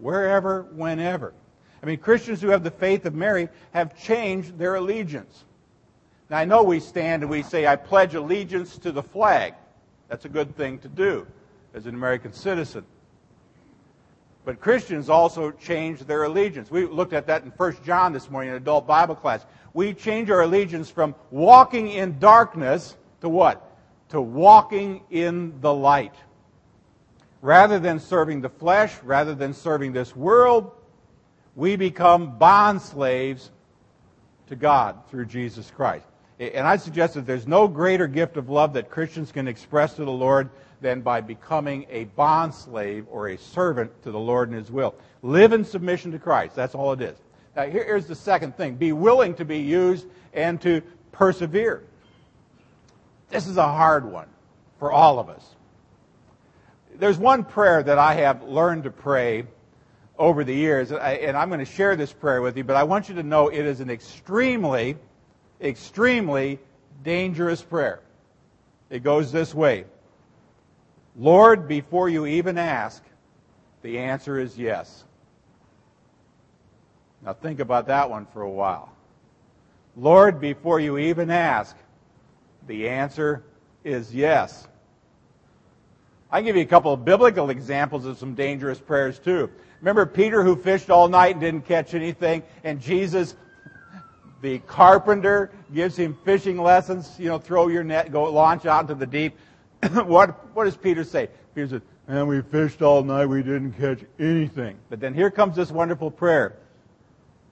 Wherever, 0.00 0.62
whenever. 0.62 1.34
I 1.82 1.86
mean, 1.86 1.98
Christians 1.98 2.40
who 2.40 2.48
have 2.48 2.64
the 2.64 2.70
faith 2.70 3.06
of 3.06 3.14
Mary 3.14 3.48
have 3.72 3.98
changed 3.98 4.58
their 4.58 4.74
allegiance. 4.74 5.44
Now, 6.28 6.38
I 6.38 6.44
know 6.44 6.62
we 6.62 6.80
stand 6.80 7.22
and 7.22 7.30
we 7.30 7.42
say, 7.42 7.66
I 7.66 7.76
pledge 7.76 8.14
allegiance 8.14 8.78
to 8.78 8.92
the 8.92 9.02
flag. 9.02 9.54
That's 10.08 10.24
a 10.24 10.28
good 10.28 10.56
thing 10.56 10.78
to 10.80 10.88
do 10.88 11.26
as 11.74 11.86
an 11.86 11.94
American 11.94 12.32
citizen. 12.32 12.84
But 14.44 14.60
Christians 14.60 15.10
also 15.10 15.50
change 15.50 16.00
their 16.00 16.24
allegiance. 16.24 16.70
We 16.70 16.86
looked 16.86 17.12
at 17.12 17.26
that 17.26 17.44
in 17.44 17.50
1 17.50 17.76
John 17.84 18.12
this 18.12 18.30
morning 18.30 18.50
in 18.50 18.56
adult 18.56 18.86
Bible 18.86 19.14
class. 19.14 19.44
We 19.74 19.92
change 19.92 20.30
our 20.30 20.42
allegiance 20.42 20.90
from 20.90 21.14
walking 21.30 21.88
in 21.88 22.18
darkness 22.18 22.96
to 23.20 23.28
what? 23.28 23.76
To 24.10 24.20
walking 24.20 25.02
in 25.10 25.60
the 25.60 25.72
light. 25.72 26.14
Rather 27.42 27.78
than 27.78 27.98
serving 27.98 28.40
the 28.40 28.48
flesh, 28.48 28.94
rather 29.02 29.34
than 29.34 29.54
serving 29.54 29.92
this 29.92 30.14
world, 30.14 30.72
we 31.56 31.76
become 31.76 32.38
bond 32.38 32.80
slaves 32.82 33.50
to 34.48 34.56
God 34.56 34.96
through 35.10 35.26
Jesus 35.26 35.70
Christ. 35.70 36.04
And 36.38 36.66
I 36.66 36.76
suggest 36.76 37.14
that 37.14 37.26
there's 37.26 37.46
no 37.46 37.68
greater 37.68 38.06
gift 38.06 38.36
of 38.36 38.48
love 38.48 38.72
that 38.74 38.90
Christians 38.90 39.30
can 39.30 39.46
express 39.46 39.94
to 39.94 40.04
the 40.04 40.10
Lord 40.10 40.48
than 40.80 41.02
by 41.02 41.20
becoming 41.20 41.86
a 41.90 42.04
bond 42.04 42.54
slave 42.54 43.06
or 43.10 43.28
a 43.28 43.38
servant 43.38 44.02
to 44.02 44.10
the 44.10 44.18
Lord 44.18 44.48
and 44.48 44.58
His 44.58 44.70
will. 44.70 44.94
Live 45.22 45.52
in 45.52 45.64
submission 45.64 46.10
to 46.12 46.18
Christ. 46.18 46.56
That's 46.56 46.74
all 46.74 46.92
it 46.92 47.02
is. 47.02 47.18
Now, 47.54 47.66
here's 47.66 48.06
the 48.06 48.14
second 48.14 48.56
thing 48.56 48.76
be 48.76 48.92
willing 48.92 49.34
to 49.34 49.44
be 49.44 49.58
used 49.58 50.06
and 50.32 50.60
to 50.62 50.82
persevere. 51.12 51.82
This 53.28 53.46
is 53.46 53.56
a 53.56 53.68
hard 53.68 54.10
one 54.10 54.28
for 54.78 54.90
all 54.90 55.18
of 55.18 55.28
us. 55.28 55.44
There's 57.00 57.18
one 57.18 57.44
prayer 57.44 57.82
that 57.82 57.98
I 57.98 58.14
have 58.14 58.42
learned 58.42 58.84
to 58.84 58.90
pray 58.90 59.44
over 60.18 60.44
the 60.44 60.54
years, 60.54 60.92
and 60.92 61.36
I'm 61.36 61.48
going 61.48 61.60
to 61.60 61.64
share 61.64 61.96
this 61.96 62.12
prayer 62.12 62.42
with 62.42 62.58
you, 62.58 62.62
but 62.62 62.76
I 62.76 62.82
want 62.82 63.08
you 63.08 63.14
to 63.14 63.22
know 63.22 63.48
it 63.48 63.64
is 63.64 63.80
an 63.80 63.90
extremely 63.90 64.96
extremely 65.62 66.58
dangerous 67.02 67.62
prayer. 67.62 68.00
It 68.90 69.02
goes 69.02 69.32
this 69.32 69.54
way 69.54 69.86
Lord, 71.16 71.66
before 71.68 72.08
you 72.08 72.26
even 72.26 72.58
ask, 72.58 73.02
the 73.82 73.98
answer 73.98 74.38
is 74.38 74.58
yes. 74.58 75.04
Now 77.22 77.32
think 77.32 77.60
about 77.60 77.86
that 77.88 78.08
one 78.10 78.26
for 78.26 78.42
a 78.42 78.50
while. 78.50 78.92
Lord, 79.96 80.40
before 80.40 80.80
you 80.80 80.98
even 80.98 81.30
ask, 81.30 81.76
the 82.66 82.88
answer 82.88 83.42
is 83.84 84.14
yes. 84.14 84.68
I 86.32 86.42
give 86.42 86.56
you 86.56 86.62
a 86.62 86.66
couple 86.66 86.92
of 86.92 87.04
biblical 87.04 87.50
examples 87.50 88.06
of 88.06 88.18
some 88.18 88.34
dangerous 88.34 88.78
prayers 88.78 89.18
too. 89.18 89.50
Remember 89.80 90.06
Peter 90.06 90.42
who 90.42 90.56
fished 90.56 90.90
all 90.90 91.08
night 91.08 91.32
and 91.32 91.40
didn't 91.40 91.62
catch 91.62 91.94
anything, 91.94 92.42
and 92.64 92.80
Jesus 92.80 93.34
the 94.40 94.58
carpenter 94.60 95.50
gives 95.74 95.96
him 95.96 96.16
fishing 96.24 96.56
lessons. 96.56 97.14
You 97.18 97.28
know, 97.28 97.38
throw 97.38 97.68
your 97.68 97.84
net, 97.84 98.10
go 98.10 98.24
launch 98.32 98.66
out 98.66 98.82
into 98.82 98.94
the 98.94 99.06
deep. 99.06 99.36
what, 99.92 100.54
what 100.54 100.64
does 100.64 100.76
Peter 100.76 101.04
say? 101.04 101.28
Peter 101.54 101.68
says, 101.68 101.82
and 102.08 102.26
we 102.26 102.40
fished 102.42 102.82
all 102.82 103.02
night, 103.02 103.26
we 103.26 103.42
didn't 103.42 103.72
catch 103.72 104.00
anything. 104.18 104.78
But 104.88 105.00
then 105.00 105.14
here 105.14 105.30
comes 105.30 105.56
this 105.56 105.70
wonderful 105.70 106.10
prayer. 106.10 106.56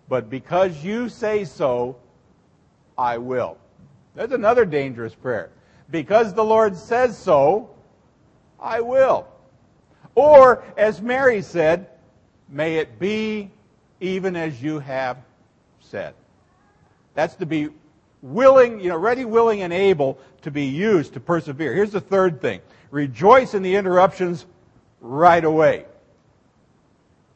But 0.08 0.30
because 0.30 0.82
you 0.82 1.08
say 1.08 1.44
so, 1.44 1.96
I 2.96 3.18
will. 3.18 3.58
That's 4.14 4.32
another 4.32 4.64
dangerous 4.64 5.14
prayer. 5.14 5.50
Because 5.90 6.34
the 6.34 6.44
Lord 6.44 6.76
says 6.76 7.16
so, 7.16 7.70
I 8.60 8.80
will. 8.80 9.28
Or, 10.14 10.64
as 10.76 11.00
Mary 11.00 11.42
said, 11.42 11.88
may 12.48 12.76
it 12.76 12.98
be 12.98 13.50
even 14.00 14.36
as 14.36 14.62
you 14.62 14.78
have 14.78 15.18
said. 15.80 16.14
That's 17.14 17.34
to 17.36 17.46
be 17.46 17.68
willing, 18.22 18.80
you 18.80 18.88
know, 18.88 18.96
ready, 18.96 19.24
willing, 19.24 19.62
and 19.62 19.72
able 19.72 20.18
to 20.42 20.50
be 20.50 20.64
used 20.64 21.14
to 21.14 21.20
persevere. 21.20 21.74
Here's 21.74 21.92
the 21.92 22.00
third 22.00 22.40
thing. 22.40 22.60
Rejoice 22.90 23.54
in 23.54 23.62
the 23.62 23.74
interruptions 23.76 24.46
right 25.00 25.44
away. 25.44 25.84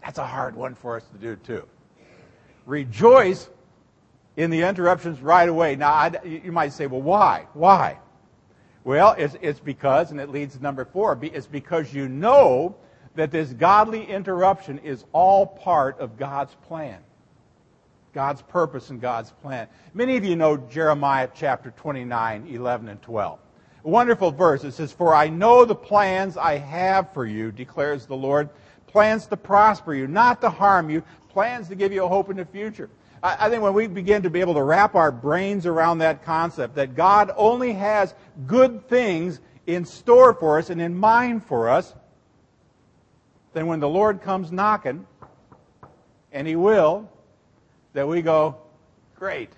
That's 0.04 0.18
a 0.18 0.26
hard 0.26 0.56
one 0.56 0.74
for 0.74 0.96
us 0.96 1.04
to 1.12 1.18
do 1.18 1.36
too. 1.36 1.66
Rejoice 2.66 3.48
in 4.36 4.50
the 4.50 4.62
interruptions 4.62 5.20
right 5.20 5.48
away. 5.48 5.76
Now, 5.76 5.92
I, 5.92 6.12
you 6.24 6.52
might 6.52 6.72
say, 6.72 6.86
well, 6.86 7.02
why? 7.02 7.46
Why? 7.52 7.98
Well, 8.84 9.14
it's, 9.16 9.36
it's 9.40 9.60
because, 9.60 10.10
and 10.10 10.20
it 10.20 10.30
leads 10.30 10.56
to 10.56 10.62
number 10.62 10.84
four, 10.84 11.18
it's 11.22 11.46
because 11.46 11.94
you 11.94 12.08
know 12.08 12.76
that 13.14 13.30
this 13.30 13.52
godly 13.52 14.04
interruption 14.04 14.78
is 14.78 15.04
all 15.12 15.46
part 15.46 16.00
of 16.00 16.16
God's 16.16 16.54
plan. 16.66 16.98
God's 18.12 18.42
purpose 18.42 18.90
and 18.90 19.00
God's 19.00 19.30
plan. 19.30 19.68
Many 19.94 20.16
of 20.16 20.24
you 20.24 20.36
know 20.36 20.56
Jeremiah 20.56 21.28
chapter 21.34 21.70
29, 21.70 22.46
11 22.50 22.88
and 22.88 23.00
12. 23.00 23.38
A 23.84 23.88
wonderful 23.88 24.30
verse. 24.30 24.64
It 24.64 24.72
says, 24.72 24.92
For 24.92 25.14
I 25.14 25.28
know 25.28 25.64
the 25.64 25.74
plans 25.74 26.36
I 26.36 26.58
have 26.58 27.12
for 27.14 27.24
you, 27.24 27.50
declares 27.52 28.06
the 28.06 28.16
Lord. 28.16 28.50
Plans 28.86 29.26
to 29.26 29.36
prosper 29.36 29.94
you, 29.94 30.06
not 30.06 30.40
to 30.42 30.50
harm 30.50 30.90
you, 30.90 31.02
plans 31.30 31.68
to 31.68 31.74
give 31.74 31.92
you 31.92 32.04
a 32.04 32.08
hope 32.08 32.30
in 32.30 32.36
the 32.36 32.44
future. 32.44 32.90
I, 33.22 33.48
think 33.48 33.62
when 33.62 33.72
we 33.72 33.86
begin 33.86 34.22
to 34.22 34.30
be 34.30 34.40
able 34.40 34.54
to 34.54 34.62
wrap 34.62 34.96
our 34.96 35.12
brains 35.12 35.64
around 35.64 35.98
that 35.98 36.24
concept, 36.24 36.74
that 36.74 36.96
God 36.96 37.30
only 37.36 37.72
has 37.74 38.14
good 38.48 38.88
things 38.88 39.40
in 39.66 39.84
store 39.84 40.34
for 40.34 40.58
us 40.58 40.70
and 40.70 40.80
in 40.80 40.96
mind 40.96 41.46
for 41.46 41.68
us, 41.68 41.94
then 43.52 43.68
when 43.68 43.78
the 43.78 43.88
Lord 43.88 44.22
comes 44.22 44.50
knocking, 44.50 45.06
and 46.32 46.48
He 46.48 46.56
will, 46.56 47.08
that 47.92 48.08
we 48.08 48.22
go, 48.22 48.56
great, 49.14 49.50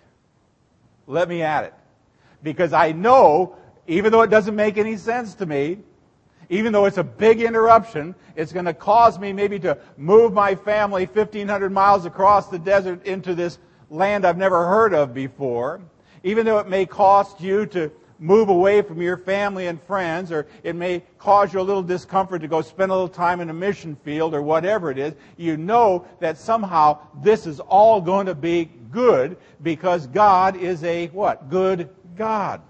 let 1.06 1.26
me 1.26 1.40
at 1.40 1.64
it. 1.64 1.74
Because 2.42 2.74
I 2.74 2.92
know, 2.92 3.56
even 3.86 4.12
though 4.12 4.22
it 4.22 4.30
doesn't 4.30 4.56
make 4.56 4.76
any 4.76 4.98
sense 4.98 5.34
to 5.36 5.46
me, 5.46 5.78
even 6.48 6.72
though 6.72 6.84
it's 6.84 6.98
a 6.98 7.04
big 7.04 7.40
interruption, 7.40 8.14
it's 8.36 8.52
going 8.52 8.64
to 8.64 8.74
cause 8.74 9.18
me 9.18 9.32
maybe 9.32 9.58
to 9.60 9.78
move 9.96 10.32
my 10.32 10.54
family 10.54 11.06
1,500 11.06 11.70
miles 11.70 12.06
across 12.06 12.48
the 12.48 12.58
desert 12.58 13.04
into 13.06 13.34
this 13.34 13.58
land 13.90 14.24
I've 14.24 14.38
never 14.38 14.66
heard 14.66 14.94
of 14.94 15.14
before. 15.14 15.80
Even 16.22 16.46
though 16.46 16.58
it 16.58 16.68
may 16.68 16.86
cost 16.86 17.40
you 17.40 17.66
to 17.66 17.90
move 18.18 18.48
away 18.48 18.80
from 18.80 19.02
your 19.02 19.16
family 19.16 19.66
and 19.66 19.82
friends, 19.82 20.32
or 20.32 20.46
it 20.62 20.74
may 20.74 21.02
cause 21.18 21.52
you 21.52 21.60
a 21.60 21.62
little 21.62 21.82
discomfort 21.82 22.40
to 22.40 22.48
go 22.48 22.62
spend 22.62 22.90
a 22.90 22.94
little 22.94 23.08
time 23.08 23.40
in 23.40 23.50
a 23.50 23.54
mission 23.54 23.96
field, 24.04 24.34
or 24.34 24.42
whatever 24.42 24.90
it 24.90 24.98
is, 24.98 25.14
you 25.36 25.56
know 25.56 26.06
that 26.20 26.38
somehow 26.38 26.98
this 27.22 27.46
is 27.46 27.60
all 27.60 28.00
going 28.00 28.26
to 28.26 28.34
be 28.34 28.70
good 28.90 29.36
because 29.62 30.06
God 30.06 30.56
is 30.56 30.82
a 30.84 31.08
what? 31.08 31.50
Good 31.50 31.90
God. 32.16 32.62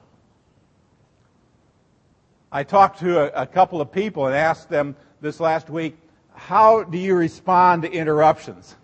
I 2.55 2.63
talked 2.63 3.01
to 3.01 3.19
a, 3.19 3.43
a 3.43 3.47
couple 3.49 3.81
of 3.81 3.91
people 3.91 4.29
and 4.29 4.37
asked 4.37 4.69
them 4.69 4.95
this 5.21 5.41
last 5.41 5.69
week, 5.69 5.97
how 6.35 6.85
do 6.85 6.99
you 6.99 7.17
respond 7.17 7.83
to 7.83 7.91
interruptions? 7.91 8.77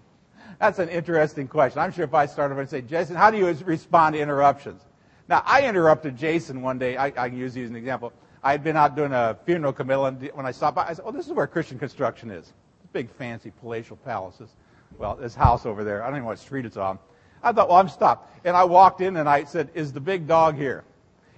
That's 0.58 0.80
an 0.80 0.88
interesting 0.88 1.46
question. 1.46 1.80
I'm 1.80 1.92
sure 1.92 2.04
if 2.04 2.12
I 2.12 2.26
started, 2.26 2.58
I'd 2.58 2.68
say, 2.68 2.82
Jason, 2.82 3.14
how 3.14 3.30
do 3.30 3.38
you 3.38 3.46
respond 3.46 4.14
to 4.14 4.20
interruptions? 4.20 4.82
Now, 5.28 5.44
I 5.46 5.68
interrupted 5.68 6.16
Jason 6.16 6.62
one 6.62 6.80
day. 6.80 6.96
I, 6.96 7.06
I 7.06 7.28
can 7.28 7.38
use 7.38 7.56
you 7.56 7.62
as 7.62 7.70
an 7.70 7.76
example. 7.76 8.12
I 8.42 8.50
had 8.50 8.64
been 8.64 8.76
out 8.76 8.96
doing 8.96 9.12
a 9.12 9.38
funeral 9.46 9.72
committal, 9.72 10.06
and 10.06 10.20
when 10.34 10.46
I 10.46 10.50
stopped 10.50 10.74
by, 10.74 10.88
I 10.88 10.92
said, 10.92 11.04
oh, 11.06 11.12
this 11.12 11.28
is 11.28 11.32
where 11.32 11.46
Christian 11.46 11.78
construction 11.78 12.28
is. 12.32 12.52
Big, 12.92 13.08
fancy 13.08 13.52
palatial 13.60 13.98
palaces. 13.98 14.50
Well, 14.98 15.14
this 15.14 15.36
house 15.36 15.64
over 15.64 15.84
there, 15.84 16.02
I 16.02 16.06
don't 16.06 16.14
even 16.14 16.22
know 16.24 16.30
what 16.30 16.40
street 16.40 16.66
it's 16.66 16.76
on. 16.76 16.98
I 17.40 17.52
thought, 17.52 17.68
well, 17.68 17.78
I'm 17.78 17.88
stopped. 17.88 18.36
And 18.44 18.56
I 18.56 18.64
walked 18.64 19.00
in 19.00 19.16
and 19.16 19.28
I 19.28 19.44
said, 19.44 19.70
is 19.74 19.92
the 19.92 20.00
big 20.00 20.26
dog 20.26 20.56
here? 20.56 20.82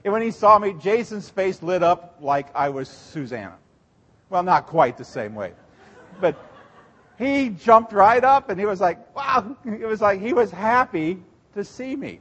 And 0.05 0.13
when 0.13 0.23
he 0.23 0.31
saw 0.31 0.59
me, 0.59 0.75
Jason's 0.81 1.29
face 1.29 1.63
lit 1.63 1.83
up 1.83 2.17
like 2.21 2.49
I 2.55 2.69
was 2.69 2.89
Susanna. 2.89 3.57
Well, 4.31 4.43
not 4.43 4.67
quite 4.67 4.97
the 4.97 5.05
same 5.05 5.35
way. 5.35 5.53
But 6.21 6.37
he 7.19 7.51
jumped 7.51 7.93
right 7.93 8.25
up 8.25 8.51
and 8.51 8.59
he 8.59 8.67
was 8.67 8.81
like, 8.81 9.15
wow. 9.15 9.57
It 9.65 9.87
was 9.87 10.01
like 10.01 10.21
he 10.21 10.33
was 10.33 10.51
happy 10.51 11.23
to 11.55 11.65
see 11.65 11.95
me. 11.95 12.21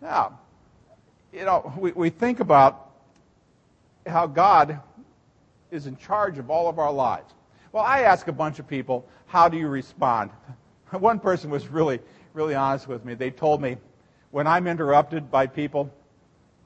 Now, 0.00 0.38
you 1.32 1.44
know, 1.44 1.72
we, 1.76 1.92
we 1.92 2.10
think 2.10 2.40
about 2.40 2.92
how 4.06 4.26
God 4.26 4.80
is 5.70 5.86
in 5.86 5.96
charge 5.96 6.38
of 6.38 6.48
all 6.48 6.68
of 6.68 6.78
our 6.78 6.92
lives. 6.92 7.34
Well, 7.72 7.82
I 7.82 8.02
ask 8.02 8.28
a 8.28 8.32
bunch 8.32 8.58
of 8.58 8.66
people, 8.66 9.06
how 9.26 9.48
do 9.48 9.58
you 9.58 9.68
respond? 9.68 10.30
One 10.92 11.18
person 11.18 11.50
was 11.50 11.68
really, 11.68 11.98
really 12.32 12.54
honest 12.54 12.88
with 12.88 13.04
me. 13.04 13.14
They 13.14 13.30
told 13.30 13.60
me, 13.60 13.76
when 14.36 14.46
I'm 14.46 14.66
interrupted 14.66 15.30
by 15.30 15.46
people, 15.46 15.90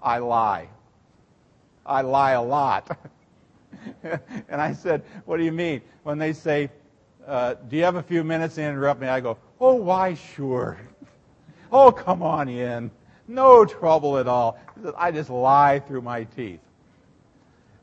I 0.02 0.18
lie. 0.18 0.66
I 1.86 2.00
lie 2.00 2.32
a 2.32 2.42
lot. 2.42 2.98
and 4.02 4.60
I 4.60 4.72
said, 4.72 5.04
What 5.24 5.36
do 5.36 5.44
you 5.44 5.52
mean? 5.52 5.80
When 6.02 6.18
they 6.18 6.32
say, 6.32 6.68
uh, 7.28 7.54
Do 7.68 7.76
you 7.76 7.84
have 7.84 7.94
a 7.94 8.02
few 8.02 8.24
minutes 8.24 8.56
to 8.56 8.64
interrupt 8.64 9.00
me? 9.00 9.06
I 9.06 9.20
go, 9.20 9.38
Oh, 9.60 9.76
why, 9.76 10.14
sure. 10.14 10.80
oh, 11.72 11.92
come 11.92 12.24
on 12.24 12.48
in. 12.48 12.90
No 13.28 13.64
trouble 13.64 14.18
at 14.18 14.26
all. 14.26 14.58
I 14.98 15.12
just 15.12 15.30
lie 15.30 15.78
through 15.78 16.02
my 16.02 16.24
teeth. 16.24 16.58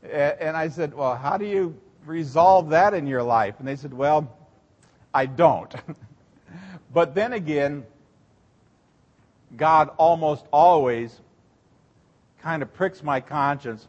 And 0.02 0.54
I 0.54 0.68
said, 0.68 0.92
Well, 0.92 1.16
how 1.16 1.38
do 1.38 1.46
you 1.46 1.74
resolve 2.04 2.68
that 2.68 2.92
in 2.92 3.06
your 3.06 3.22
life? 3.22 3.54
And 3.58 3.66
they 3.66 3.76
said, 3.76 3.94
Well, 3.94 4.36
I 5.14 5.24
don't. 5.24 5.74
but 6.92 7.14
then 7.14 7.32
again, 7.32 7.86
God 9.56 9.90
almost 9.96 10.44
always 10.52 11.20
kind 12.40 12.62
of 12.62 12.72
pricks 12.72 13.02
my 13.02 13.20
conscience 13.20 13.88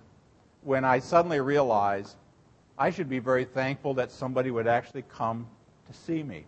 when 0.64 0.84
I 0.84 1.00
suddenly 1.00 1.40
realize 1.40 2.16
I 2.78 2.90
should 2.90 3.10
be 3.10 3.20
very 3.20 3.46
thankful 3.46 3.94
that 3.96 4.12
somebody 4.12 4.52
would 4.52 4.68
actually 4.68 5.04
come 5.04 5.48
to 5.88 5.94
see 5.94 6.24
me, 6.24 6.46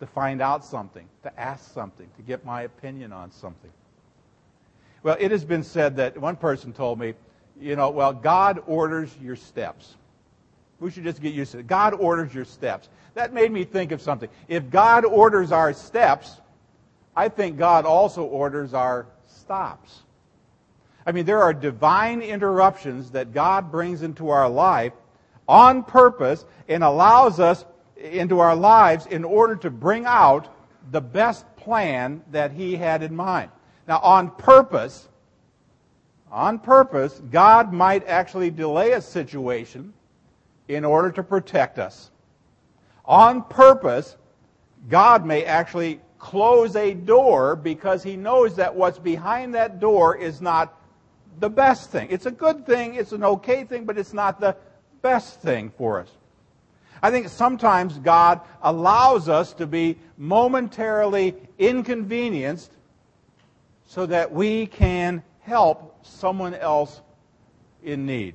to 0.00 0.06
find 0.06 0.40
out 0.40 0.64
something, 0.64 1.06
to 1.22 1.40
ask 1.40 1.72
something, 1.72 2.08
to 2.16 2.22
get 2.22 2.44
my 2.44 2.62
opinion 2.62 3.12
on 3.12 3.30
something. 3.30 3.70
Well, 5.02 5.16
it 5.20 5.30
has 5.30 5.44
been 5.44 5.62
said 5.62 5.96
that 5.96 6.18
one 6.18 6.36
person 6.36 6.72
told 6.72 6.98
me, 6.98 7.14
you 7.60 7.76
know, 7.76 7.90
well, 7.90 8.12
God 8.12 8.62
orders 8.66 9.14
your 9.20 9.36
steps. 9.36 9.94
We 10.80 10.90
should 10.90 11.04
just 11.04 11.20
get 11.20 11.34
used 11.34 11.52
to 11.52 11.58
it. 11.58 11.66
God 11.66 11.94
orders 11.94 12.34
your 12.34 12.44
steps. 12.44 12.88
That 13.14 13.32
made 13.32 13.50
me 13.50 13.64
think 13.64 13.92
of 13.92 14.00
something. 14.00 14.28
If 14.46 14.70
God 14.70 15.04
orders 15.04 15.50
our 15.50 15.72
steps, 15.72 16.40
I 17.18 17.28
think 17.28 17.58
God 17.58 17.84
also 17.84 18.22
orders 18.22 18.74
our 18.74 19.08
stops. 19.26 20.02
I 21.04 21.10
mean, 21.10 21.26
there 21.26 21.42
are 21.42 21.52
divine 21.52 22.22
interruptions 22.22 23.10
that 23.10 23.32
God 23.32 23.72
brings 23.72 24.02
into 24.02 24.28
our 24.28 24.48
life 24.48 24.92
on 25.48 25.82
purpose 25.82 26.44
and 26.68 26.84
allows 26.84 27.40
us 27.40 27.64
into 27.96 28.38
our 28.38 28.54
lives 28.54 29.06
in 29.06 29.24
order 29.24 29.56
to 29.56 29.68
bring 29.68 30.06
out 30.06 30.54
the 30.92 31.00
best 31.00 31.44
plan 31.56 32.22
that 32.30 32.52
He 32.52 32.76
had 32.76 33.02
in 33.02 33.16
mind. 33.16 33.50
Now, 33.88 33.98
on 33.98 34.30
purpose, 34.30 35.08
on 36.30 36.60
purpose, 36.60 37.20
God 37.32 37.72
might 37.72 38.06
actually 38.06 38.52
delay 38.52 38.92
a 38.92 39.02
situation 39.02 39.92
in 40.68 40.84
order 40.84 41.10
to 41.10 41.24
protect 41.24 41.80
us. 41.80 42.12
On 43.04 43.42
purpose, 43.42 44.16
God 44.88 45.26
may 45.26 45.44
actually 45.44 46.00
close 46.18 46.74
a 46.76 46.94
door 46.94 47.56
because 47.56 48.02
he 48.02 48.16
knows 48.16 48.56
that 48.56 48.74
what's 48.74 48.98
behind 48.98 49.54
that 49.54 49.80
door 49.80 50.16
is 50.16 50.40
not 50.40 50.74
the 51.40 51.48
best 51.48 51.90
thing. 51.90 52.08
It's 52.10 52.26
a 52.26 52.30
good 52.30 52.66
thing, 52.66 52.94
it's 52.94 53.12
an 53.12 53.24
okay 53.24 53.64
thing, 53.64 53.84
but 53.84 53.98
it's 53.98 54.12
not 54.12 54.40
the 54.40 54.56
best 55.02 55.40
thing 55.40 55.70
for 55.76 56.00
us. 56.00 56.08
I 57.02 57.10
think 57.10 57.28
sometimes 57.28 57.98
God 57.98 58.40
allows 58.62 59.28
us 59.28 59.52
to 59.54 59.66
be 59.66 59.98
momentarily 60.16 61.36
inconvenienced 61.58 62.72
so 63.86 64.04
that 64.06 64.32
we 64.32 64.66
can 64.66 65.22
help 65.40 66.04
someone 66.04 66.54
else 66.54 67.00
in 67.82 68.04
need. 68.04 68.34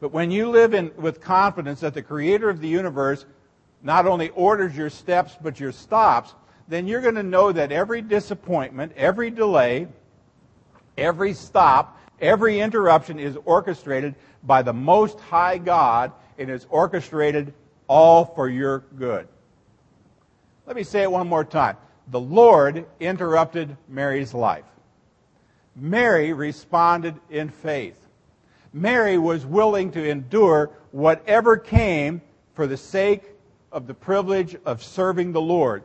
But 0.00 0.12
when 0.12 0.30
you 0.30 0.50
live 0.50 0.74
in, 0.74 0.92
with 0.96 1.20
confidence 1.20 1.80
that 1.80 1.94
the 1.94 2.02
creator 2.02 2.48
of 2.48 2.60
the 2.60 2.68
universe 2.68 3.24
not 3.82 4.06
only 4.06 4.30
orders 4.30 4.76
your 4.76 4.90
steps, 4.90 5.36
but 5.40 5.60
your 5.60 5.72
stops, 5.72 6.34
then 6.68 6.86
you're 6.86 7.00
going 7.00 7.14
to 7.14 7.22
know 7.22 7.52
that 7.52 7.72
every 7.72 8.02
disappointment, 8.02 8.92
every 8.96 9.30
delay, 9.30 9.88
every 10.96 11.32
stop, 11.32 12.00
every 12.20 12.60
interruption 12.60 13.18
is 13.18 13.38
orchestrated 13.44 14.14
by 14.42 14.62
the 14.62 14.72
Most 14.72 15.18
High 15.20 15.58
God 15.58 16.12
and 16.38 16.50
is 16.50 16.66
orchestrated 16.70 17.54
all 17.86 18.24
for 18.24 18.48
your 18.48 18.80
good. 18.96 19.26
Let 20.66 20.76
me 20.76 20.82
say 20.82 21.02
it 21.02 21.10
one 21.10 21.28
more 21.28 21.44
time. 21.44 21.76
The 22.08 22.20
Lord 22.20 22.86
interrupted 23.00 23.76
Mary's 23.88 24.34
life. 24.34 24.64
Mary 25.74 26.32
responded 26.32 27.14
in 27.30 27.48
faith. 27.48 27.96
Mary 28.72 29.16
was 29.16 29.46
willing 29.46 29.90
to 29.92 30.08
endure 30.08 30.70
whatever 30.90 31.56
came 31.56 32.20
for 32.54 32.66
the 32.66 32.76
sake 32.76 33.22
of 33.72 33.86
the 33.86 33.94
privilege 33.94 34.56
of 34.64 34.82
serving 34.82 35.32
the 35.32 35.40
Lord. 35.40 35.82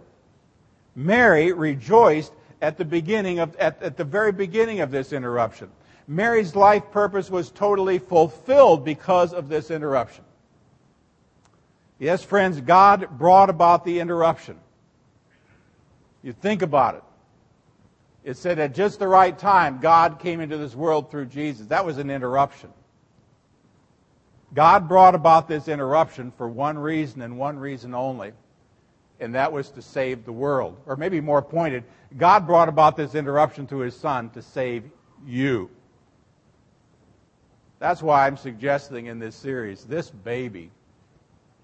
Mary 0.95 1.51
rejoiced 1.51 2.31
at 2.61 2.77
the 2.77 2.85
beginning 2.85 3.39
of, 3.39 3.55
at, 3.57 3.81
at 3.81 3.97
the 3.97 4.03
very 4.03 4.31
beginning 4.31 4.79
of 4.79 4.91
this 4.91 5.11
interruption. 5.11 5.69
Mary's 6.07 6.55
life 6.55 6.83
purpose 6.91 7.29
was 7.29 7.51
totally 7.51 7.99
fulfilled 7.99 8.85
because 8.85 9.33
of 9.33 9.49
this 9.49 9.71
interruption. 9.71 10.23
Yes, 11.99 12.23
friends, 12.23 12.59
God 12.59 13.17
brought 13.17 13.49
about 13.49 13.85
the 13.85 13.99
interruption. 13.99 14.57
You 16.21 16.33
think 16.33 16.61
about 16.61 16.95
it. 16.95 17.03
It 18.23 18.37
said 18.37 18.59
at 18.59 18.73
just 18.73 18.99
the 18.99 19.07
right 19.07 19.37
time, 19.37 19.79
God 19.79 20.19
came 20.19 20.39
into 20.39 20.57
this 20.57 20.75
world 20.75 21.11
through 21.11 21.25
Jesus. 21.25 21.67
That 21.67 21.85
was 21.85 21.97
an 21.97 22.09
interruption. 22.09 22.71
God 24.53 24.87
brought 24.87 25.15
about 25.15 25.47
this 25.47 25.67
interruption 25.67 26.31
for 26.37 26.47
one 26.47 26.77
reason 26.77 27.21
and 27.21 27.37
one 27.37 27.57
reason 27.57 27.95
only, 27.95 28.33
and 29.19 29.33
that 29.35 29.51
was 29.51 29.69
to 29.71 29.81
save 29.81 30.25
the 30.25 30.31
world. 30.31 30.77
Or 30.85 30.95
maybe 30.95 31.21
more 31.21 31.41
pointed, 31.41 31.83
God 32.17 32.45
brought 32.45 32.69
about 32.69 32.95
this 32.95 33.15
interruption 33.15 33.65
through 33.65 33.79
his 33.79 33.95
son 33.95 34.29
to 34.31 34.41
save 34.41 34.83
you. 35.25 35.69
That's 37.79 38.01
why 38.01 38.27
I'm 38.27 38.37
suggesting 38.37 39.07
in 39.07 39.19
this 39.19 39.35
series 39.35 39.83
this 39.83 40.09
baby 40.09 40.71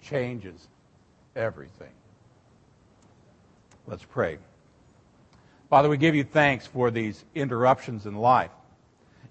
changes 0.02 0.68
everything. 1.36 1.92
Let's 3.86 4.04
pray. 4.04 4.38
Father, 5.68 5.88
we 5.88 5.96
give 5.96 6.14
you 6.14 6.24
thanks 6.24 6.66
for 6.66 6.90
these 6.90 7.24
interruptions 7.34 8.06
in 8.06 8.16
life. 8.16 8.50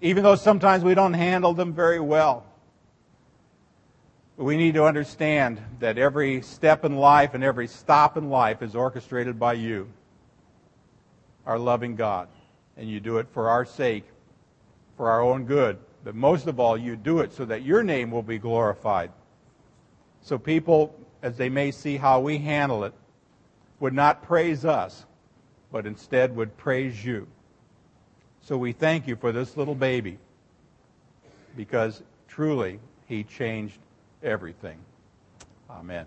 Even 0.00 0.24
though 0.24 0.34
sometimes 0.34 0.82
we 0.82 0.94
don't 0.94 1.12
handle 1.12 1.52
them 1.52 1.74
very 1.74 2.00
well, 2.00 2.46
we 4.40 4.56
need 4.56 4.72
to 4.72 4.84
understand 4.84 5.60
that 5.80 5.98
every 5.98 6.40
step 6.40 6.86
in 6.86 6.96
life 6.96 7.34
and 7.34 7.44
every 7.44 7.66
stop 7.66 8.16
in 8.16 8.30
life 8.30 8.62
is 8.62 8.74
orchestrated 8.74 9.38
by 9.38 9.52
you, 9.52 9.86
our 11.44 11.58
loving 11.58 11.94
God. 11.94 12.26
And 12.78 12.88
you 12.88 13.00
do 13.00 13.18
it 13.18 13.28
for 13.32 13.50
our 13.50 13.66
sake, 13.66 14.04
for 14.96 15.10
our 15.10 15.20
own 15.20 15.44
good. 15.44 15.78
But 16.04 16.14
most 16.14 16.46
of 16.46 16.58
all, 16.58 16.78
you 16.78 16.96
do 16.96 17.20
it 17.20 17.34
so 17.34 17.44
that 17.44 17.64
your 17.64 17.82
name 17.82 18.10
will 18.10 18.22
be 18.22 18.38
glorified. 18.38 19.10
So 20.22 20.38
people, 20.38 20.98
as 21.20 21.36
they 21.36 21.50
may 21.50 21.70
see 21.70 21.98
how 21.98 22.20
we 22.20 22.38
handle 22.38 22.84
it, 22.84 22.94
would 23.78 23.92
not 23.92 24.22
praise 24.22 24.64
us, 24.64 25.04
but 25.70 25.84
instead 25.84 26.34
would 26.34 26.56
praise 26.56 27.04
you. 27.04 27.26
So 28.40 28.56
we 28.56 28.72
thank 28.72 29.06
you 29.06 29.16
for 29.16 29.32
this 29.32 29.58
little 29.58 29.74
baby 29.74 30.18
because 31.58 32.02
truly 32.26 32.80
he 33.06 33.22
changed 33.22 33.78
everything. 34.22 34.78
Amen. 35.70 36.06